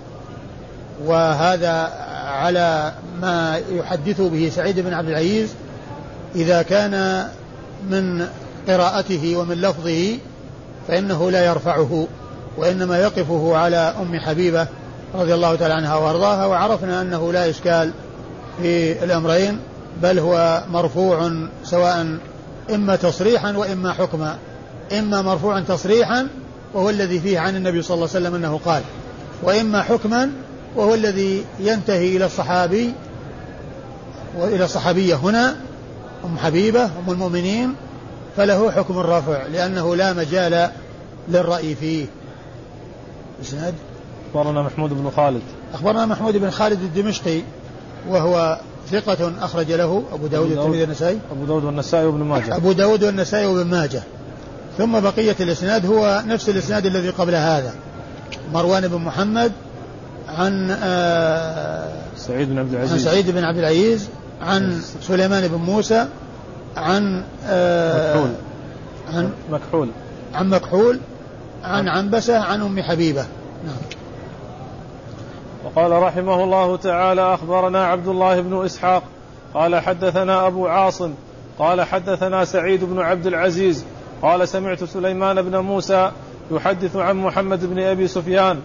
وهذا 1.06 1.92
على 2.26 2.94
ما 3.22 3.62
يحدث 3.72 4.22
به 4.22 4.52
سعيد 4.56 4.80
بن 4.80 4.94
عبد 4.94 5.10
العزيز 5.10 5.54
إذا 6.36 6.62
كان 6.62 7.28
من 7.90 8.28
قراءته 8.68 9.38
ومن 9.38 9.62
لفظه 9.62 10.18
فإنه 10.88 11.32
لا 11.32 11.46
يرفعه 11.46 12.08
وإنما 12.58 13.00
يقفه 13.00 13.58
على 13.58 13.78
أم 13.78 14.20
حبيبة 14.20 14.68
رضي 15.16 15.34
الله 15.34 15.56
تعالى 15.56 15.74
عنها 15.74 15.96
وأرضاها 15.96 16.46
وعرفنا 16.46 17.02
أنه 17.02 17.34
لا 17.34 17.50
إشكال 17.50 17.92
في 18.62 19.04
الأمرين. 19.04 19.60
بل 20.02 20.20
هو 20.20 20.64
مرفوع 20.70 21.32
سواء 21.64 22.18
إما 22.74 22.96
تصريحا 22.96 23.58
وإما 23.58 23.94
حكما. 23.94 24.38
إما 25.00 25.22
مرفوعا 25.22 25.60
تصريحا 25.60 26.28
وهو 26.74 26.90
الذي 26.90 27.20
فيه 27.20 27.40
عن 27.40 27.56
النبي 27.56 27.82
صلى 27.82 27.96
الله 27.96 28.10
عليه 28.16 28.20
وسلم 28.20 28.36
أنه 28.36 28.60
قال. 28.66 28.84
وإما 29.44 29.82
حكما 29.82 30.32
وهو 30.76 30.94
الذي 30.94 31.46
ينتهي 31.60 32.18
إلى 32.18 32.26
الصحابي 32.26 32.94
وإلى 34.38 34.66
الصحابية 34.66 35.16
هنا 35.16 35.56
أم 36.26 36.38
حبيبة 36.38 36.86
أم 36.86 37.10
المؤمنين 37.10 37.76
فله 38.38 38.72
حكم 38.72 39.00
الرفع 39.00 39.48
لأنه 39.48 39.96
لا 39.96 40.14
مجال 40.14 40.70
للرأي 41.30 41.76
فيه. 41.76 42.06
إسناد؟ 43.42 43.74
أخبرنا 44.30 44.62
محمود 44.62 44.90
بن 44.90 45.12
خالد. 45.16 45.42
أخبرنا 45.74 46.06
محمود 46.06 46.38
بن 46.38 46.50
خالد 46.50 46.82
الدمشقي 46.82 47.42
وهو 48.10 48.60
ثقة 48.92 49.32
أخرج 49.42 49.72
له 49.72 50.04
أبو 50.14 50.28
داود 50.28 50.50
والترمذي 50.50 50.82
والنسائي. 50.82 51.20
أبو 51.32 51.46
داود 51.46 51.64
والنسائي 51.64 52.06
وابن 52.06 52.24
ماجه. 52.24 52.56
أبو 52.56 52.72
داود 52.72 53.04
والنسائي 53.04 53.46
وابن 53.46 53.70
ماجه. 53.70 54.04
ثم 54.78 55.00
بقية 55.00 55.36
الإسناد 55.40 55.86
هو 55.86 56.24
نفس 56.28 56.50
الإسناد 56.50 56.86
الذي 56.86 57.10
قبل 57.10 57.36
هذا. 57.36 57.74
مروان 58.54 58.88
بن 58.88 58.98
محمد 58.98 59.52
عن 60.30 60.78
آه 60.82 61.94
سعيد 62.18 62.50
بن 62.50 62.60
عبد 62.60 62.74
العزيز. 62.74 62.92
عن 62.94 63.00
سعيد 63.00 63.32
بن 63.32 63.44
عبد 63.44 63.58
العزيز 63.58 64.08
عن 64.42 64.82
سليمان 65.02 65.48
بن 65.48 65.58
موسى 65.58 66.08
عن 66.78 67.24
آه 67.46 68.16
مكحول. 68.16 68.30
عن 69.14 69.30
مكحول. 69.52 69.90
عن 70.34 70.50
مكحول 70.50 71.00
عن 71.64 71.88
عنبسة 71.88 72.40
عن 72.40 72.62
أم 72.62 72.82
حبيبة. 72.82 73.26
نعم. 73.66 73.76
وقال 75.66 75.92
رحمه 75.92 76.44
الله 76.44 76.78
تعالى 76.78 77.34
أخبرنا 77.34 77.86
عبد 77.86 78.08
الله 78.08 78.42
بن 78.42 78.66
إسحاق 78.66 79.04
قال 79.54 79.76
حدثنا 79.76 80.48
أبو 80.48 80.68
عاصم 80.68 81.14
قال 81.60 81.82
حدثنا 81.82 82.46
سعيد 82.46 82.84
بن 82.84 83.00
عبد 83.00 83.28
العزيز 83.28 83.86
قال 84.22 84.48
سمعت 84.48 84.84
سليمان 84.84 85.42
بن 85.42 85.58
موسى 85.58 86.12
يحدث 86.52 86.96
عن 86.96 87.18
محمد 87.18 87.66
بن 87.66 87.80
أبي 87.80 88.08
سفيان 88.08 88.60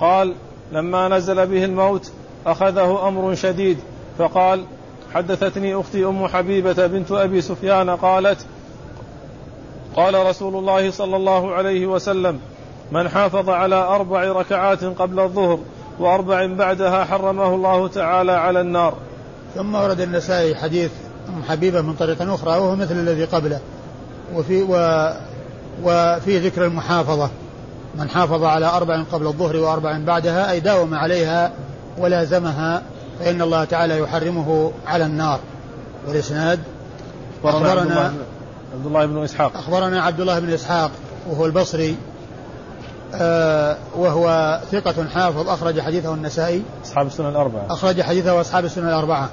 قال 0.00 0.34
لما 0.72 1.08
نزل 1.08 1.46
به 1.46 1.64
الموت 1.64 2.12
أخذه 2.46 3.08
أمر 3.08 3.34
شديد 3.34 3.78
فقال 4.18 4.64
حدثتني 5.14 5.74
أختي 5.74 6.04
أم 6.04 6.26
حبيبة 6.26 6.86
بنت 6.86 7.12
أبي 7.12 7.40
سفيان 7.40 7.90
قالت 7.90 8.46
قال 9.96 10.26
رسول 10.26 10.56
الله 10.56 10.90
صلى 10.90 11.16
الله 11.16 11.54
عليه 11.54 11.86
وسلم 11.86 12.40
من 12.92 13.08
حافظ 13.08 13.50
على 13.50 13.74
أربع 13.74 14.24
ركعات 14.24 14.84
قبل 14.84 15.20
الظهر 15.20 15.58
وأربع 16.02 16.46
بعدها 16.46 17.04
حرمه 17.04 17.54
الله 17.54 17.88
تعالى 17.88 18.32
على 18.32 18.60
النار. 18.60 18.94
ثم 19.54 19.74
ورد 19.74 20.00
النسائي 20.00 20.54
حديث 20.54 20.90
ام 21.28 21.42
حبيبة 21.48 21.80
من 21.80 21.94
طريق 21.94 22.32
أخرى 22.32 22.50
وهو 22.50 22.76
مثل 22.76 22.94
الذي 22.94 23.24
قبله. 23.24 23.60
وفي 24.34 24.62
و 24.62 24.74
وفي 25.84 26.38
ذكر 26.38 26.64
المحافظة. 26.64 27.30
من 27.94 28.08
حافظ 28.08 28.44
على 28.44 28.66
أربع 28.66 29.02
قبل 29.12 29.26
الظهر 29.26 29.56
وأربع 29.56 29.98
بعدها 29.98 30.50
أي 30.50 30.60
داوم 30.60 30.94
عليها 30.94 31.52
ولازمها 31.98 32.82
فإن 33.20 33.42
الله 33.42 33.64
تعالى 33.64 33.98
يحرمه 33.98 34.72
على 34.86 35.04
النار. 35.06 35.40
والإسناد؟ 36.08 36.60
أخبرنا 37.44 38.12
عبد 38.74 38.86
الله 38.86 39.06
بن 39.06 39.22
إسحاق. 39.22 39.56
أخبرنا 39.56 40.02
عبد 40.02 40.20
الله 40.20 40.38
بن 40.38 40.52
إسحاق 40.52 40.90
وهو 41.30 41.46
البصري. 41.46 41.96
آه 43.14 43.76
وهو 43.96 44.60
ثقة 44.72 45.08
حافظ 45.08 45.48
أخرج 45.48 45.80
حديثه 45.80 46.14
النسائي. 46.14 46.62
أصحاب 46.84 47.06
السنن 47.06 47.26
الأربعة. 47.26 47.66
أخرج 47.70 48.02
حديثه 48.02 48.40
أصحاب 48.40 48.64
السنن 48.64 48.88
الأربعة. 48.88 49.30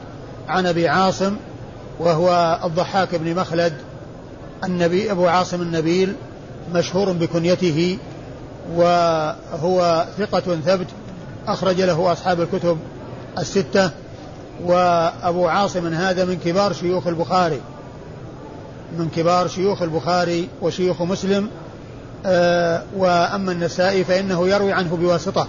عن 0.48 0.66
أبي 0.66 0.88
عاصم 0.88 1.36
وهو 2.00 2.60
الضحاك 2.64 3.16
بن 3.16 3.36
مخلد 3.36 3.74
النبي 4.64 5.12
أبو 5.12 5.28
عاصم 5.28 5.62
النبيل 5.62 6.16
مشهور 6.74 7.12
بكنيته 7.12 7.98
وهو 8.76 10.06
ثقة 10.18 10.56
ثبت 10.66 10.88
أخرج 11.48 11.82
له 11.82 12.12
أصحاب 12.12 12.42
الكتب 12.42 12.78
الستة. 13.38 13.92
وأبو 14.66 15.48
عاصم 15.48 15.94
هذا 15.94 16.26
من 16.26 16.38
كبار 16.46 16.74
شيوخ 16.74 17.08
البخاري 17.08 17.62
من 18.98 19.10
كبار 19.16 19.48
شيوخ 19.48 19.82
البخاري 19.82 20.50
وشيوخ 20.62 21.02
مسلم. 21.02 21.50
وأما 22.96 23.52
النسائي 23.52 24.04
فإنه 24.04 24.48
يروي 24.48 24.74
عنه 24.74 24.96
بواسطة. 24.96 25.48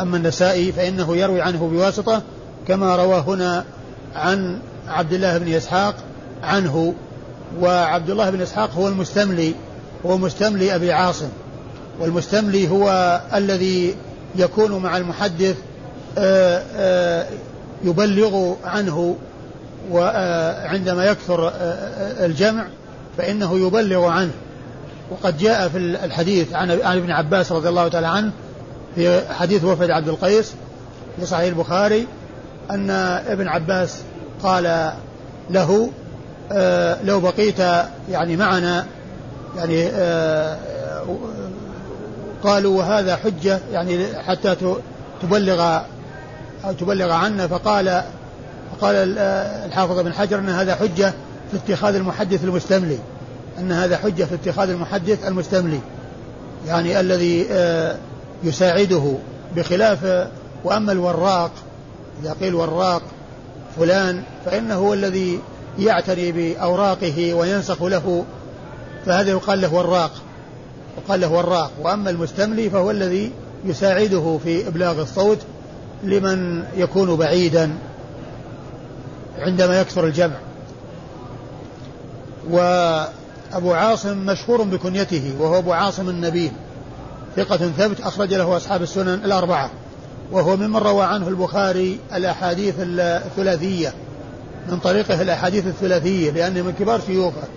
أما 0.00 0.16
النسائي 0.16 0.72
فإنه 0.72 1.16
يروي 1.16 1.42
عنه 1.42 1.68
بواسطة 1.68 2.22
كما 2.68 2.96
روى 2.96 3.24
هنا 3.26 3.64
عن 4.14 4.58
عبد 4.88 5.12
الله 5.12 5.38
بن 5.38 5.52
إسحاق 5.52 5.94
عنه. 6.42 6.94
وعبد 7.60 8.10
الله 8.10 8.30
بن 8.30 8.40
إسحاق 8.40 8.70
هو 8.70 8.88
المستملي 8.88 9.54
هو 10.06 10.18
مستملي 10.18 10.74
أبي 10.74 10.92
عاصم. 10.92 11.28
والمستملي 12.00 12.68
هو 12.68 13.20
الذي 13.34 13.94
يكون 14.36 14.82
مع 14.82 14.96
المحدث 14.96 15.56
آه، 16.18 16.62
آه، 16.76 17.26
يبلغ 17.84 18.54
عنه 18.64 19.16
وعندما 19.90 21.04
يكثر 21.04 21.48
آه، 21.48 22.26
الجمع 22.26 22.66
فإنه 23.18 23.66
يبلغ 23.66 24.04
عنه. 24.04 24.32
وقد 25.14 25.38
جاء 25.38 25.68
في 25.68 25.78
الحديث 25.78 26.52
عن 26.54 26.70
ابن 26.70 27.10
عباس 27.10 27.52
رضي 27.52 27.68
الله 27.68 27.88
تعالى 27.88 28.06
عنه 28.06 28.32
في 28.94 29.20
حديث 29.34 29.64
وفد 29.64 29.90
عبد 29.90 30.08
القيس 30.08 30.52
في 31.20 31.26
صحيح 31.26 31.48
البخاري 31.48 32.06
أن 32.70 32.90
ابن 33.26 33.48
عباس 33.48 33.98
قال 34.42 34.92
له 35.50 35.90
لو 37.04 37.20
بقيت 37.20 37.58
يعني 38.10 38.36
معنا 38.36 38.86
يعني 39.56 39.86
آه، 39.86 40.56
قالوا 42.42 42.78
وهذا 42.78 43.16
حجة 43.16 43.58
يعني 43.72 44.06
حتى 44.26 44.56
تبلغ 45.22 45.78
أو 46.64 46.72
تبلغ 46.72 47.10
عنا 47.12 47.46
فقال 47.46 48.02
فقال 48.72 49.18
الحافظ 49.66 49.98
بن 49.98 50.12
حجر 50.12 50.38
أن 50.38 50.48
هذا 50.48 50.74
حجة 50.74 51.12
في 51.50 51.56
اتخاذ 51.56 51.94
المحدث 51.94 52.44
المستملي. 52.44 52.98
أن 53.58 53.72
هذا 53.72 53.96
حجة 53.96 54.24
في 54.24 54.34
اتخاذ 54.34 54.70
المحدث 54.70 55.26
المستملي 55.26 55.80
يعني 56.66 57.00
الذي 57.00 57.46
آه، 57.50 57.96
يساعده 58.44 59.14
بخلاف 59.56 60.28
وأما 60.64 60.92
الوراق 60.92 61.50
إذا 62.22 62.36
قيل 62.40 62.54
وراق 62.54 63.02
فلان 63.76 64.22
فإنه 64.44 64.74
هو 64.74 64.94
الذي 64.94 65.40
يعتني 65.78 66.32
بأوراقه 66.32 67.34
وينسخ 67.34 67.82
له 67.82 68.24
فهذا 69.06 69.30
يقال 69.30 69.60
له 69.60 69.74
وراق 69.74 70.12
يقال 70.98 71.20
له 71.20 71.32
وراق. 71.32 71.70
وأما 71.80 72.10
المستملي 72.10 72.70
فهو 72.70 72.90
الذي 72.90 73.32
يساعده 73.64 74.38
في 74.44 74.68
إبلاغ 74.68 75.02
الصوت 75.02 75.38
لمن 76.02 76.64
يكون 76.76 77.16
بعيدا 77.16 77.70
عندما 79.38 79.80
يكثر 79.80 80.04
الجمع. 80.04 80.36
وأبو 83.54 83.72
عاصم 83.72 84.16
مشهور 84.16 84.62
بكنيته 84.62 85.34
وهو 85.38 85.58
أبو 85.58 85.72
عاصم 85.72 86.08
النبيل. 86.08 86.52
ثقة 87.36 87.56
ثبت 87.56 88.00
أخرج 88.00 88.34
له 88.34 88.56
أصحاب 88.56 88.82
السنن 88.82 89.20
الأربعة. 89.24 89.70
وهو 90.32 90.56
ممن 90.56 90.76
روى 90.76 91.04
عنه 91.04 91.28
البخاري 91.28 91.98
الأحاديث 92.14 92.74
الثلاثية. 92.78 93.92
من 94.68 94.78
طريقه 94.78 95.22
الأحاديث 95.22 95.66
الثلاثية 95.66 96.30
لأنه 96.30 96.62
من 96.62 96.72
كبار 96.72 97.00
شيوخه. 97.06 97.48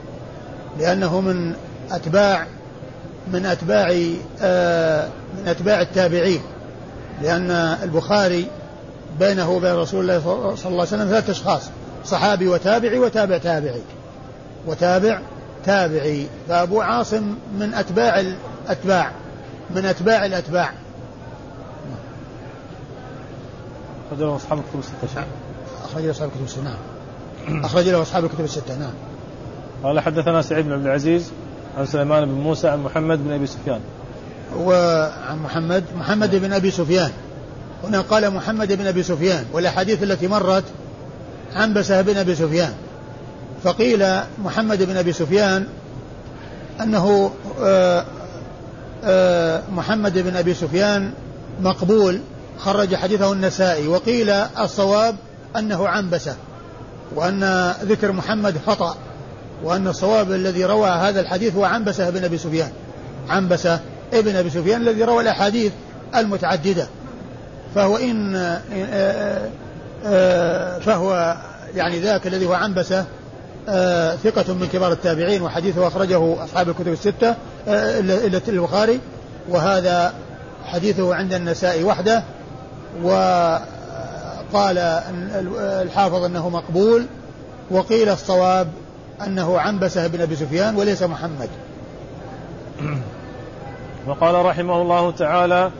لأنه 0.79 1.21
من 1.21 1.53
أتباع 1.91 2.47
من 3.33 3.45
أتباع 3.45 3.99
آه 4.41 5.07
من 5.38 5.47
أتباع 5.47 5.81
التابعين. 5.81 6.41
لأن 7.21 7.51
البخاري 7.83 8.47
بينه 9.19 9.51
وبين 9.51 9.75
رسول 9.75 10.01
الله 10.01 10.19
صلى 10.55 10.69
الله 10.69 10.79
عليه 10.79 10.81
وسلم 10.81 11.07
ثلاثة 11.07 11.31
أشخاص 11.31 11.62
صحابي 12.05 12.47
وتابعي 12.47 12.99
وتابع 12.99 13.38
تابعي. 13.38 13.81
وتابع 14.67 15.19
تابعي 15.67 16.27
فأبو 16.49 16.82
عاصم 16.82 17.36
من 17.60 17.73
أتباع 17.73 18.19
الأتباع 18.19 19.12
من 19.75 19.86
أتباع 19.86 20.25
الأتباع. 20.25 20.71
أخرج 24.08 24.19
له 24.19 24.36
أصحاب 24.36 24.60
الكتب 24.60 24.80
الستة. 24.80 25.23
أخرج 25.84 26.03
له 26.03 26.12
أصحاب 26.12 26.30
الكتب 26.30 26.43
الستة 26.45 26.62
نعم. 26.62 27.65
أخرج 27.65 27.89
له 27.89 28.01
أصحاب 28.01 28.25
الكتب 28.25 28.43
الستة 28.43 28.75
نعم. 28.75 28.93
قال 29.84 29.99
حدثنا 29.99 30.41
سعيد 30.41 30.65
بن 30.65 30.73
عبد 30.73 30.86
العزيز 30.86 31.32
عن 31.77 31.86
سليمان 31.86 32.25
بن 32.25 32.32
موسى 32.32 32.67
عن 32.67 32.84
محمد 32.84 33.23
بن 33.23 33.32
أبي 33.32 33.47
سفيان. 33.47 33.82
وعن 34.58 35.39
محمد 35.39 35.84
محمد 35.97 36.36
بن 36.36 36.53
أبي 36.53 36.71
سفيان. 36.71 37.12
هنا 37.84 38.01
قال 38.01 38.34
محمد 38.34 38.73
بن 38.73 38.88
أبي 38.88 39.03
سفيان 39.03 39.45
والأحاديث 39.53 40.03
التي 40.03 40.27
مرت 40.27 40.63
عنبسه 41.53 42.01
بن 42.01 42.17
أبي 42.17 42.36
سفيان. 42.36 42.73
فقيل 43.67 44.06
محمد 44.43 44.84
بن 44.84 44.97
أبي 44.97 45.13
سفيان 45.13 45.67
أنه 46.82 47.32
آه، 47.62 48.06
آه، 49.03 49.63
محمد 49.71 50.17
بن 50.17 50.36
أبي 50.36 50.53
سفيان 50.53 51.12
مقبول 51.62 52.21
خرج 52.58 52.95
حديثه 52.95 53.32
النسائي 53.34 53.88
وقيل 53.88 54.30
الصواب 54.30 55.15
أنه 55.58 55.88
عنبسة 55.88 56.36
وأن 57.15 57.73
ذكر 57.84 58.12
محمد 58.12 58.58
خطأ 58.67 58.95
وأن 59.63 59.88
الصواب 59.88 60.32
الذي 60.32 60.65
روى 60.65 60.89
هذا 60.89 61.19
الحديث 61.19 61.56
هو 61.56 61.65
عنبسة 61.65 62.10
بن 62.10 62.23
أبي 62.23 62.38
سفيان 62.38 62.71
عنبسة 63.30 63.80
ابن 64.13 64.36
أبي 64.36 64.49
سفيان 64.49 64.82
الذي 64.82 65.03
روى 65.03 65.21
الأحاديث 65.23 65.71
المتعددة 66.15 66.88
فهو 67.75 67.97
إن 67.97 68.36
آه، 70.06 70.80
فهو 70.80 71.38
يعني 71.75 71.99
ذاك 71.99 72.27
الذي 72.27 72.45
هو 72.45 72.53
عنبسة 72.53 73.06
آه، 73.69 74.15
ثقة 74.15 74.53
من 74.53 74.67
كبار 74.67 74.91
التابعين 74.91 75.41
وحديثه 75.41 75.88
أخرجه 75.88 76.43
أصحاب 76.43 76.69
الكتب 76.69 76.88
الستة 76.88 77.36
إلا 77.67 78.41
البخاري. 78.47 78.99
وهذا 79.49 80.13
حديثه 80.65 81.15
عند 81.15 81.34
النساء 81.34 81.84
وحده. 81.84 82.23
وقال 83.03 84.77
الحافظ 85.58 86.23
أنه 86.23 86.49
مقبول. 86.49 87.06
وقيل 87.71 88.10
الصواب 88.10 88.67
أنه 89.25 89.60
عنبسة 89.60 90.08
بن 90.08 90.21
أبي 90.21 90.36
سفيان 90.36 90.75
وليس 90.75 91.03
محمد. 91.03 91.49
وقال 94.08 94.45
رحمه 94.45 94.82
الله 94.82 95.12
تعالى 95.12 95.71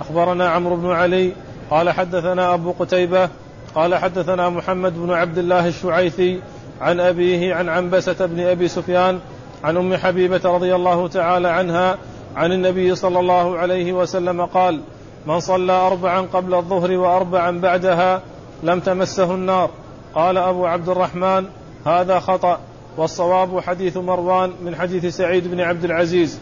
أخبرنا 0.00 0.48
عمرو 0.48 0.76
بن 0.76 0.90
علي 0.90 1.32
قال 1.70 1.90
حدثنا 1.90 2.54
أبو 2.54 2.72
قتيبة 2.78 3.28
قال 3.74 3.94
حدثنا 3.94 4.48
محمد 4.48 4.94
بن 4.94 5.10
عبد 5.10 5.38
الله 5.38 5.68
الشعيثي 5.68 6.40
عن 6.80 7.00
أبيه 7.00 7.54
عن 7.54 7.68
عنبسة 7.68 8.26
بن 8.26 8.40
أبي 8.40 8.68
سفيان 8.68 9.20
عن 9.64 9.76
أم 9.76 9.96
حبيبة 9.96 10.40
رضي 10.44 10.74
الله 10.74 11.08
تعالى 11.08 11.48
عنها 11.48 11.98
عن 12.36 12.52
النبي 12.52 12.94
صلى 12.94 13.20
الله 13.20 13.58
عليه 13.58 13.92
وسلم 13.92 14.44
قال 14.44 14.80
من 15.26 15.40
صلى 15.40 15.72
أربعا 15.72 16.20
قبل 16.20 16.54
الظهر 16.54 16.92
وأربعا 16.92 17.50
بعدها 17.50 18.22
لم 18.62 18.80
تمسه 18.80 19.34
النار. 19.34 19.70
قال 20.14 20.38
أبو 20.38 20.66
عبد 20.66 20.88
الرحمن 20.88 21.44
هذا 21.86 22.20
خطأ 22.20 22.60
والصواب 22.96 23.60
حديث 23.60 23.96
مروان 23.96 24.52
من 24.64 24.76
حديث 24.76 25.16
سعيد 25.16 25.48
بن 25.48 25.60
عبد 25.60 25.84
العزيز. 25.84 26.38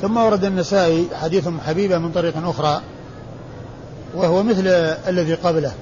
ثم 0.00 0.16
ورد 0.16 0.44
النسائي 0.44 1.08
حديث 1.22 1.48
حبيبة 1.66 1.98
من 1.98 2.12
طريق 2.12 2.48
أخرى 2.48 2.80
وهو 4.14 4.42
مثل 4.42 4.66
الذي 5.08 5.34
قبله. 5.34 5.72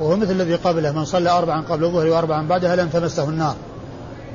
وهو 0.00 0.16
مثل 0.16 0.30
الذي 0.30 0.54
قبله. 0.54 0.92
من 0.92 1.04
صلى 1.04 1.30
أربعا 1.30 1.60
قبل 1.60 1.84
الظهر 1.84 2.06
وأربعا 2.06 2.46
بعدها 2.48 2.76
لم 2.76 2.88
تمسه 2.88 3.28
النار. 3.28 3.56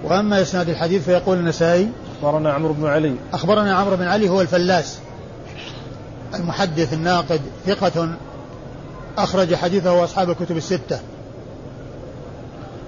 وأما 0.04 0.42
إسناد 0.42 0.70
الحديث 0.70 1.04
فيقول 1.04 1.38
النسائي 1.38 1.90
أخبرنا 2.22 2.54
عمرو 2.54 2.74
بن 2.74 2.88
علي. 2.88 3.16
أخبرنا 3.34 3.76
عمرو 3.76 3.96
بن 3.96 4.08
علي 4.08 4.30
هو 4.30 4.42
الفلاس. 4.42 5.00
المحدث 6.36 6.94
الناقد 6.94 7.42
ثقة 7.66 8.10
أخرج 9.18 9.56
حديثه 9.56 10.04
أصحاب 10.04 10.30
الكتب 10.30 10.58
الستة. 10.58 11.00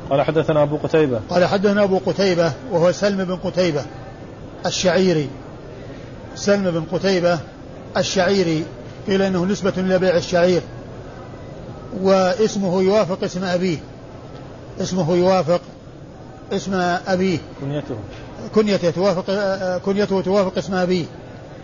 قال 0.09 0.21
حدثنا 0.21 0.63
أبو 0.63 0.77
قتيبة. 0.77 1.19
قال 1.29 1.45
حدثنا 1.45 1.83
أبو 1.83 1.99
قتيبة 2.05 2.51
وهو 2.71 2.91
سلم 2.91 3.25
بن 3.25 3.35
قتيبة 3.35 3.81
الشعيري. 4.65 5.29
سلم 6.35 6.71
بن 6.71 6.83
قتيبة 6.97 7.39
الشعيري. 7.97 8.65
قيل 9.07 9.21
إنه 9.21 9.45
نسبة 9.45 9.73
إلى 9.77 9.99
بيع 9.99 10.15
الشعير. 10.15 10.61
واسمه 12.01 12.81
يوافق 12.81 13.23
اسم 13.23 13.43
أبيه. 13.43 13.77
اسمه 14.81 15.15
يوافق 15.15 15.61
اسم 16.53 16.73
أبيه. 17.07 17.37
كنيته. 17.61 17.95
كنيته 18.55 18.89
توافق 18.91 19.25
كنيته 19.77 20.21
توافق 20.21 20.57
اسم 20.57 20.73
أبيه. 20.73 21.05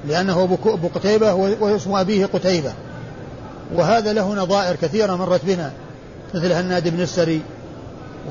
لأنه 0.07 0.43
ابو 0.43 0.87
قتيبة 0.95 1.33
واسم 1.33 1.95
أبيه 1.95 2.25
قتيبة. 2.25 2.73
وهذا 3.75 4.13
له 4.13 4.35
نظائر 4.35 4.75
كثيرة 4.75 5.15
مرت 5.15 5.45
بنا. 5.45 5.71
مثل 6.33 6.51
هناد 6.51 6.87
بن 6.87 7.01
السري 7.01 7.41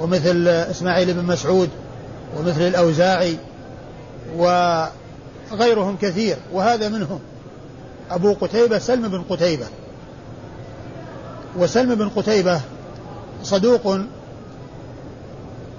ومثل 0.00 0.48
إسماعيل 0.48 1.14
بن 1.14 1.24
مسعود 1.24 1.68
ومثل 2.38 2.62
الأوزاعي 2.62 3.37
وغيرهم 4.37 5.96
كثير. 6.02 6.37
وهذا 6.52 6.88
منهم. 6.88 7.20
أبو 8.11 8.35
قتيبة 8.40 8.78
سلم 8.78 9.09
بن 9.09 9.22
قتيبة. 9.30 9.66
وسلم 11.58 11.94
بن 11.94 12.08
قتيبة 12.08 12.60
صدوق 13.42 13.98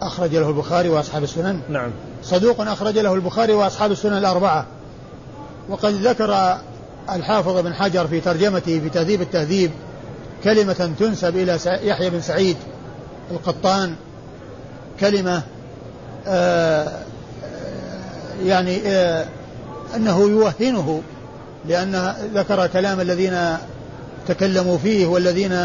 أخرج 0.01 0.35
له 0.35 0.49
البخاري 0.49 0.89
وأصحاب 0.89 1.23
السنن. 1.23 1.59
نعم. 1.69 1.91
صدوق 2.23 2.61
أخرج 2.61 2.97
له 2.97 3.13
البخاري 3.13 3.53
وأصحاب 3.53 3.91
السنن 3.91 4.17
الأربعة. 4.17 4.65
وقد 5.69 5.93
ذكر 5.93 6.57
الحافظ 7.09 7.57
بن 7.57 7.73
حجر 7.73 8.07
في 8.07 8.21
ترجمته 8.21 8.79
في 8.79 8.89
تهذيب 8.89 9.21
التهذيب 9.21 9.71
كلمة 10.43 10.91
تنسب 10.99 11.37
إلى 11.37 11.57
يحيى 11.65 12.09
بن 12.09 12.21
سعيد 12.21 12.57
القطان. 13.31 13.95
كلمة 14.99 15.41
آه 16.27 17.01
يعني 18.43 18.81
آه 18.85 19.25
أنه 19.95 20.21
يوهنه 20.21 21.01
لأن 21.67 22.13
ذكر 22.33 22.67
كلام 22.67 22.99
الذين 22.99 23.57
تكلموا 24.27 24.77
فيه 24.77 25.07
والذين 25.07 25.59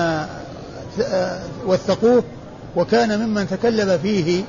وثقوه 1.66 2.24
وكان 2.76 3.18
ممن 3.18 3.48
تكلم 3.48 3.98
فيه 3.98 4.42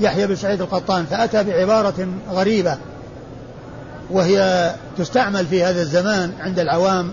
يحيى 0.00 0.26
بن 0.26 0.36
سعيد 0.36 0.60
القطان 0.60 1.06
فأتى 1.06 1.44
بعبارة 1.44 2.08
غريبة 2.30 2.76
وهي 4.10 4.70
تستعمل 4.98 5.46
في 5.46 5.64
هذا 5.64 5.82
الزمان 5.82 6.32
عند 6.40 6.58
العوام 6.58 7.12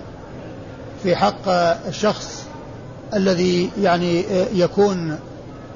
في 1.04 1.16
حق 1.16 1.50
الشخص 1.88 2.44
الذي 3.14 3.70
يعني 3.82 4.26
يكون 4.54 5.20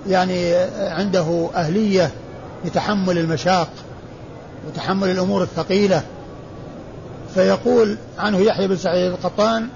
يعني 0.08 0.54
عنده 0.78 1.50
أهلية 1.56 2.12
لتحمل 2.66 3.18
المشاق 3.18 3.70
وتحمل 4.68 5.10
الأمور 5.10 5.44
الثقيلة. 5.44 6.04
فيقول 7.34 7.98
عنه 8.18 8.40
يحيى 8.40 8.68
بن 8.68 8.78
سعيد 8.78 9.12
القطان 9.12 9.68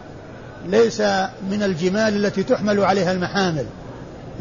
ليس 0.68 1.02
من 1.52 1.64
الجمال 1.64 2.26
التي 2.26 2.44
تحمل 2.44 2.84
عليها 2.84 3.12
المحامل. 3.12 3.66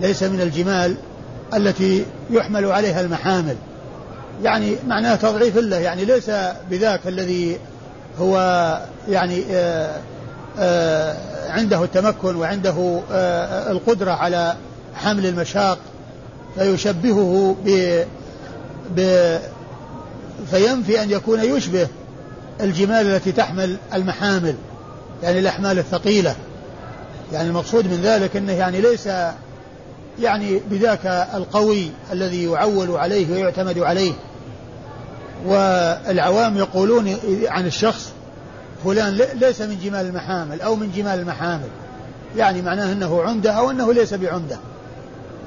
ليس 0.01 0.23
من 0.23 0.41
الجمال 0.41 0.97
التي 1.55 2.05
يحمل 2.31 2.65
عليها 2.65 3.01
المحامل. 3.01 3.57
يعني 4.43 4.77
معناه 4.87 5.15
تضعيف 5.15 5.57
له 5.57 5.77
يعني 5.77 6.05
ليس 6.05 6.31
بذاك 6.71 7.07
الذي 7.07 7.59
هو 8.21 8.37
يعني 9.09 9.43
آآ 9.51 9.97
آآ 10.59 11.17
عنده 11.51 11.85
التمكن 11.85 12.37
وعنده 12.37 13.01
القدرة 13.71 14.11
على 14.11 14.57
حمل 14.95 15.27
المشاق 15.27 15.79
فيشبهه 16.59 17.57
ب 17.65 18.03
ب 18.97 19.01
فينفي 20.51 21.03
أن 21.03 21.11
يكون 21.11 21.41
يشبه 21.41 21.89
الجمال 22.61 23.07
التي 23.07 23.33
تحمل 23.33 23.77
المحامل. 23.95 24.55
يعني 25.23 25.39
الأحمال 25.39 25.79
الثقيلة. 25.79 26.37
يعني 27.33 27.49
المقصود 27.49 27.87
من 27.87 28.01
ذلك 28.03 28.37
أنه 28.37 28.53
يعني 28.53 28.81
ليس 28.81 29.09
يعني 30.21 30.61
بذاك 30.71 31.07
القوي 31.35 31.91
الذي 32.13 32.45
يعول 32.45 32.91
عليه 32.91 33.33
ويعتمد 33.33 33.79
عليه. 33.79 34.13
والعوام 35.47 36.57
يقولون 36.57 37.17
عن 37.47 37.67
الشخص 37.67 38.13
فلان 38.85 39.21
ليس 39.35 39.61
من 39.61 39.79
جمال 39.85 40.07
المحامل 40.07 40.61
أو 40.61 40.77
من 40.77 40.93
جمال 40.97 41.21
المحامل. 41.21 41.69
يعني 42.37 42.63
معناه 42.63 42.93
أنه 42.93 43.23
عمدة 43.23 43.53
أو 43.53 43.71
أنه 43.71 43.93
ليس 43.93 44.15
بعمدة. 44.15 44.59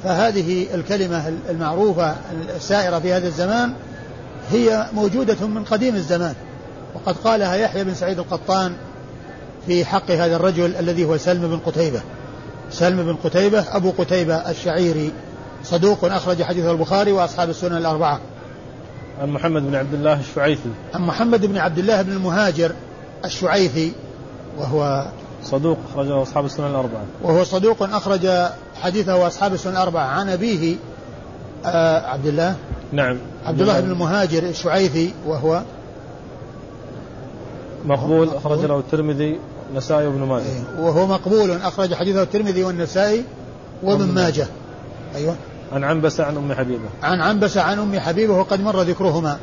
فهذه 0.03 0.67
الكلمة 0.73 1.34
المعروفة 1.49 2.15
السائرة 2.55 2.99
في 2.99 3.13
هذا 3.13 3.27
الزمان 3.27 3.73
هي 4.51 4.86
موجودة 4.93 5.47
من 5.47 5.63
قديم 5.63 5.95
الزمان. 5.95 6.36
وقد 6.95 7.15
قالها 7.17 7.55
يحيى 7.55 7.84
بن 7.84 7.93
سعيد 7.93 8.19
القطان 8.19 8.75
في 9.67 9.86
حق 9.86 10.12
هذا 10.12 10.36
الرجل 10.36 10.76
الذي 10.76 11.06
هو 11.06 11.17
سلم 11.17 11.47
بن 11.47 11.58
قتيبة. 11.58 12.02
سلم 12.71 13.04
بن 13.04 13.15
قتيبة 13.15 13.65
أبو 13.76 13.91
قتيبة 13.97 14.36
الشعيري 14.36 15.12
صدوق 15.63 16.06
أخرج 16.06 16.43
حديث 16.43 16.65
البخاري 16.65 17.12
وأصحاب 17.12 17.50
السنن 17.50 17.78
الأربعة. 17.78 18.19
عن 19.21 19.30
محمد 19.30 19.62
بن 19.62 19.76
عبد 19.76 19.93
الله 19.93 20.19
الشعيثي. 20.19 20.69
عن 20.93 21.02
محمد 21.02 21.45
بن 21.45 21.58
عبد 21.58 21.78
الله 21.78 22.02
بن 22.02 22.12
المهاجر 22.12 22.71
الشعيثي 23.26 23.91
وهو 24.58 25.06
صدوق 25.43 25.78
أخرجه 25.91 26.21
أصحاب 26.21 26.45
السنن 26.45 26.67
الأربعة. 26.67 27.04
وهو 27.24 27.43
صدوق 27.43 27.84
أخرج 27.84 28.28
حديثه 28.82 29.28
أصحاب 29.28 29.54
السنن 29.54 29.74
الأربعة. 29.74 30.06
عن 30.06 30.30
أبيه 30.30 30.76
آه 31.65 32.08
عبد 32.08 32.26
الله. 32.26 32.56
نعم. 32.91 33.17
عبد 33.45 33.62
الله 33.62 33.80
بن 33.80 33.91
المهاجر 33.91 34.43
الشعيثي 34.43 35.13
وهو 35.28 35.62
مقبول 37.86 38.30
أخرج 38.30 38.65
له 38.65 38.80
الترمذي 38.80 39.39
والنسائي 39.71 40.07
وابن 40.07 40.19
ماجه. 40.19 40.43
إيه، 40.43 40.79
وهو 40.79 41.07
مقبول 41.07 41.51
أخرج 41.51 41.93
حديثه 41.93 42.23
الترمذي 42.23 42.63
والنسائي 42.63 43.23
وابن 43.84 44.05
ماجه. 44.05 44.47
أيوه. 45.15 45.36
عن 45.71 45.84
عنبسة 45.84 46.23
عن 46.23 46.38
أم 46.38 46.53
حبيبة. 46.53 46.89
عن 47.03 47.21
عنبسة 47.21 47.62
عن 47.62 47.79
أم 47.79 47.99
حبيبة 47.99 48.34
وقد 48.34 48.62
مر 48.62 48.81
ذكرهما. 48.81 49.38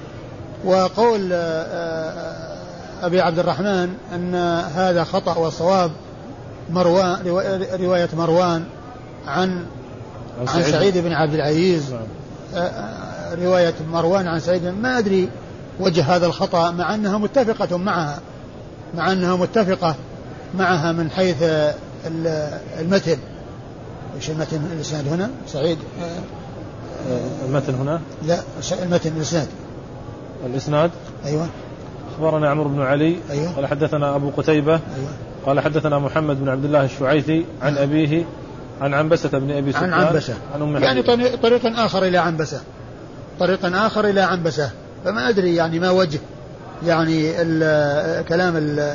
وقول 0.64 1.33
آه، 1.33 1.37
آه، 1.37 3.07
أبي 3.07 3.21
عبد 3.21 3.38
الرحمن 3.38 3.95
أن 4.14 4.35
هذا 4.75 5.05
خطأ 5.05 5.38
وصواب 5.38 5.91
مروان 6.71 7.27
رواية 7.81 8.09
مروان 8.17 8.64
عن 9.27 9.67
عن 10.47 10.62
سعيد. 10.62 10.99
بن 10.99 11.12
عبد 11.12 11.35
العزيز. 11.35 11.93
نعم. 11.93 12.03
آه، 12.55 13.35
رواية 13.35 13.75
مروان 13.93 14.27
عن 14.27 14.41
سعيد 14.41 14.64
ما 14.64 14.99
أدري 14.99 15.29
وجه 15.81 16.17
هذا 16.17 16.27
الخطأ 16.27 16.71
مع 16.71 16.95
أنها 16.95 17.19
متفقة 17.19 17.77
معها 17.77 18.19
مع 18.95 19.12
أنها 19.12 19.37
متفقة. 19.37 19.95
معها 20.55 20.93
من 20.93 21.11
حيث 21.11 21.43
المتن 22.81 23.19
إيش 24.17 24.31
المتن 24.31 24.61
الإسناد 24.73 25.09
هنا؟ 25.09 25.31
سعيد 25.47 25.79
المتن 27.45 27.75
هنا؟ 27.75 28.01
لا 28.27 28.41
المتن 28.83 29.17
الإسناد 29.17 29.49
الإسناد؟ 30.47 30.91
أيوه 31.25 31.47
أخبرنا 32.15 32.51
عمرو 32.51 32.69
بن 32.69 32.83
علي 32.83 33.17
أيوة. 33.31 33.53
قال 33.53 33.67
حدثنا 33.67 34.17
أبو 34.17 34.31
قتيبة 34.37 34.73
أيوة. 34.73 35.11
قال 35.47 35.61
حدثنا 35.61 35.99
محمد 35.99 36.41
بن 36.41 36.49
عبد 36.49 36.65
الله 36.65 36.85
الشعيثي 36.85 37.45
عن 37.63 37.75
نعم. 37.75 37.83
أبيه 37.83 38.25
عن 38.81 38.95
عنبسة 38.95 39.39
بن 39.39 39.51
أبي 39.51 39.73
سفيان 39.73 39.93
عن 39.93 40.05
عنبسة 40.05 40.35
عن 40.55 40.63
أم 40.63 40.77
يعني 40.77 41.03
طريق 41.43 41.67
آخر 41.67 42.05
إلى 42.05 42.19
عنبسة 42.19 42.61
طريق 43.41 43.77
آخر 43.77 44.05
إلى 44.09 44.21
عنبسة 44.21 44.71
فما 45.05 45.29
أدري 45.29 45.55
يعني 45.55 45.79
ما 45.79 45.91
وجه 45.91 46.19
يعني 46.87 47.43
ال 47.43 48.25
كلام 48.25 48.57
ال 48.57 48.95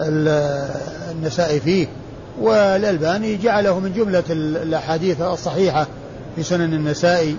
النسائي 0.00 1.60
فيه. 1.60 1.86
والألباني 2.40 3.36
جعله 3.36 3.78
من 3.78 3.92
جملة 3.92 4.24
الأحاديث 4.30 5.20
الصحيحة 5.20 5.86
في 6.36 6.42
سنن 6.42 6.74
النسائي. 6.74 7.36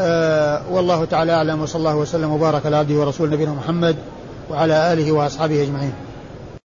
آه 0.00 0.62
والله 0.70 1.04
تعالى 1.04 1.32
أعلم 1.32 1.62
وصلى 1.62 1.78
الله 1.78 1.96
وسلم 1.96 2.30
وبارك 2.30 2.66
على 2.66 2.76
عبده 2.76 2.94
ورسول 2.94 3.30
نبينا 3.30 3.52
محمد 3.52 3.96
وعلى 4.50 4.92
آله 4.92 5.12
وأصحابه 5.12 5.62
أجمعين. 5.62 5.92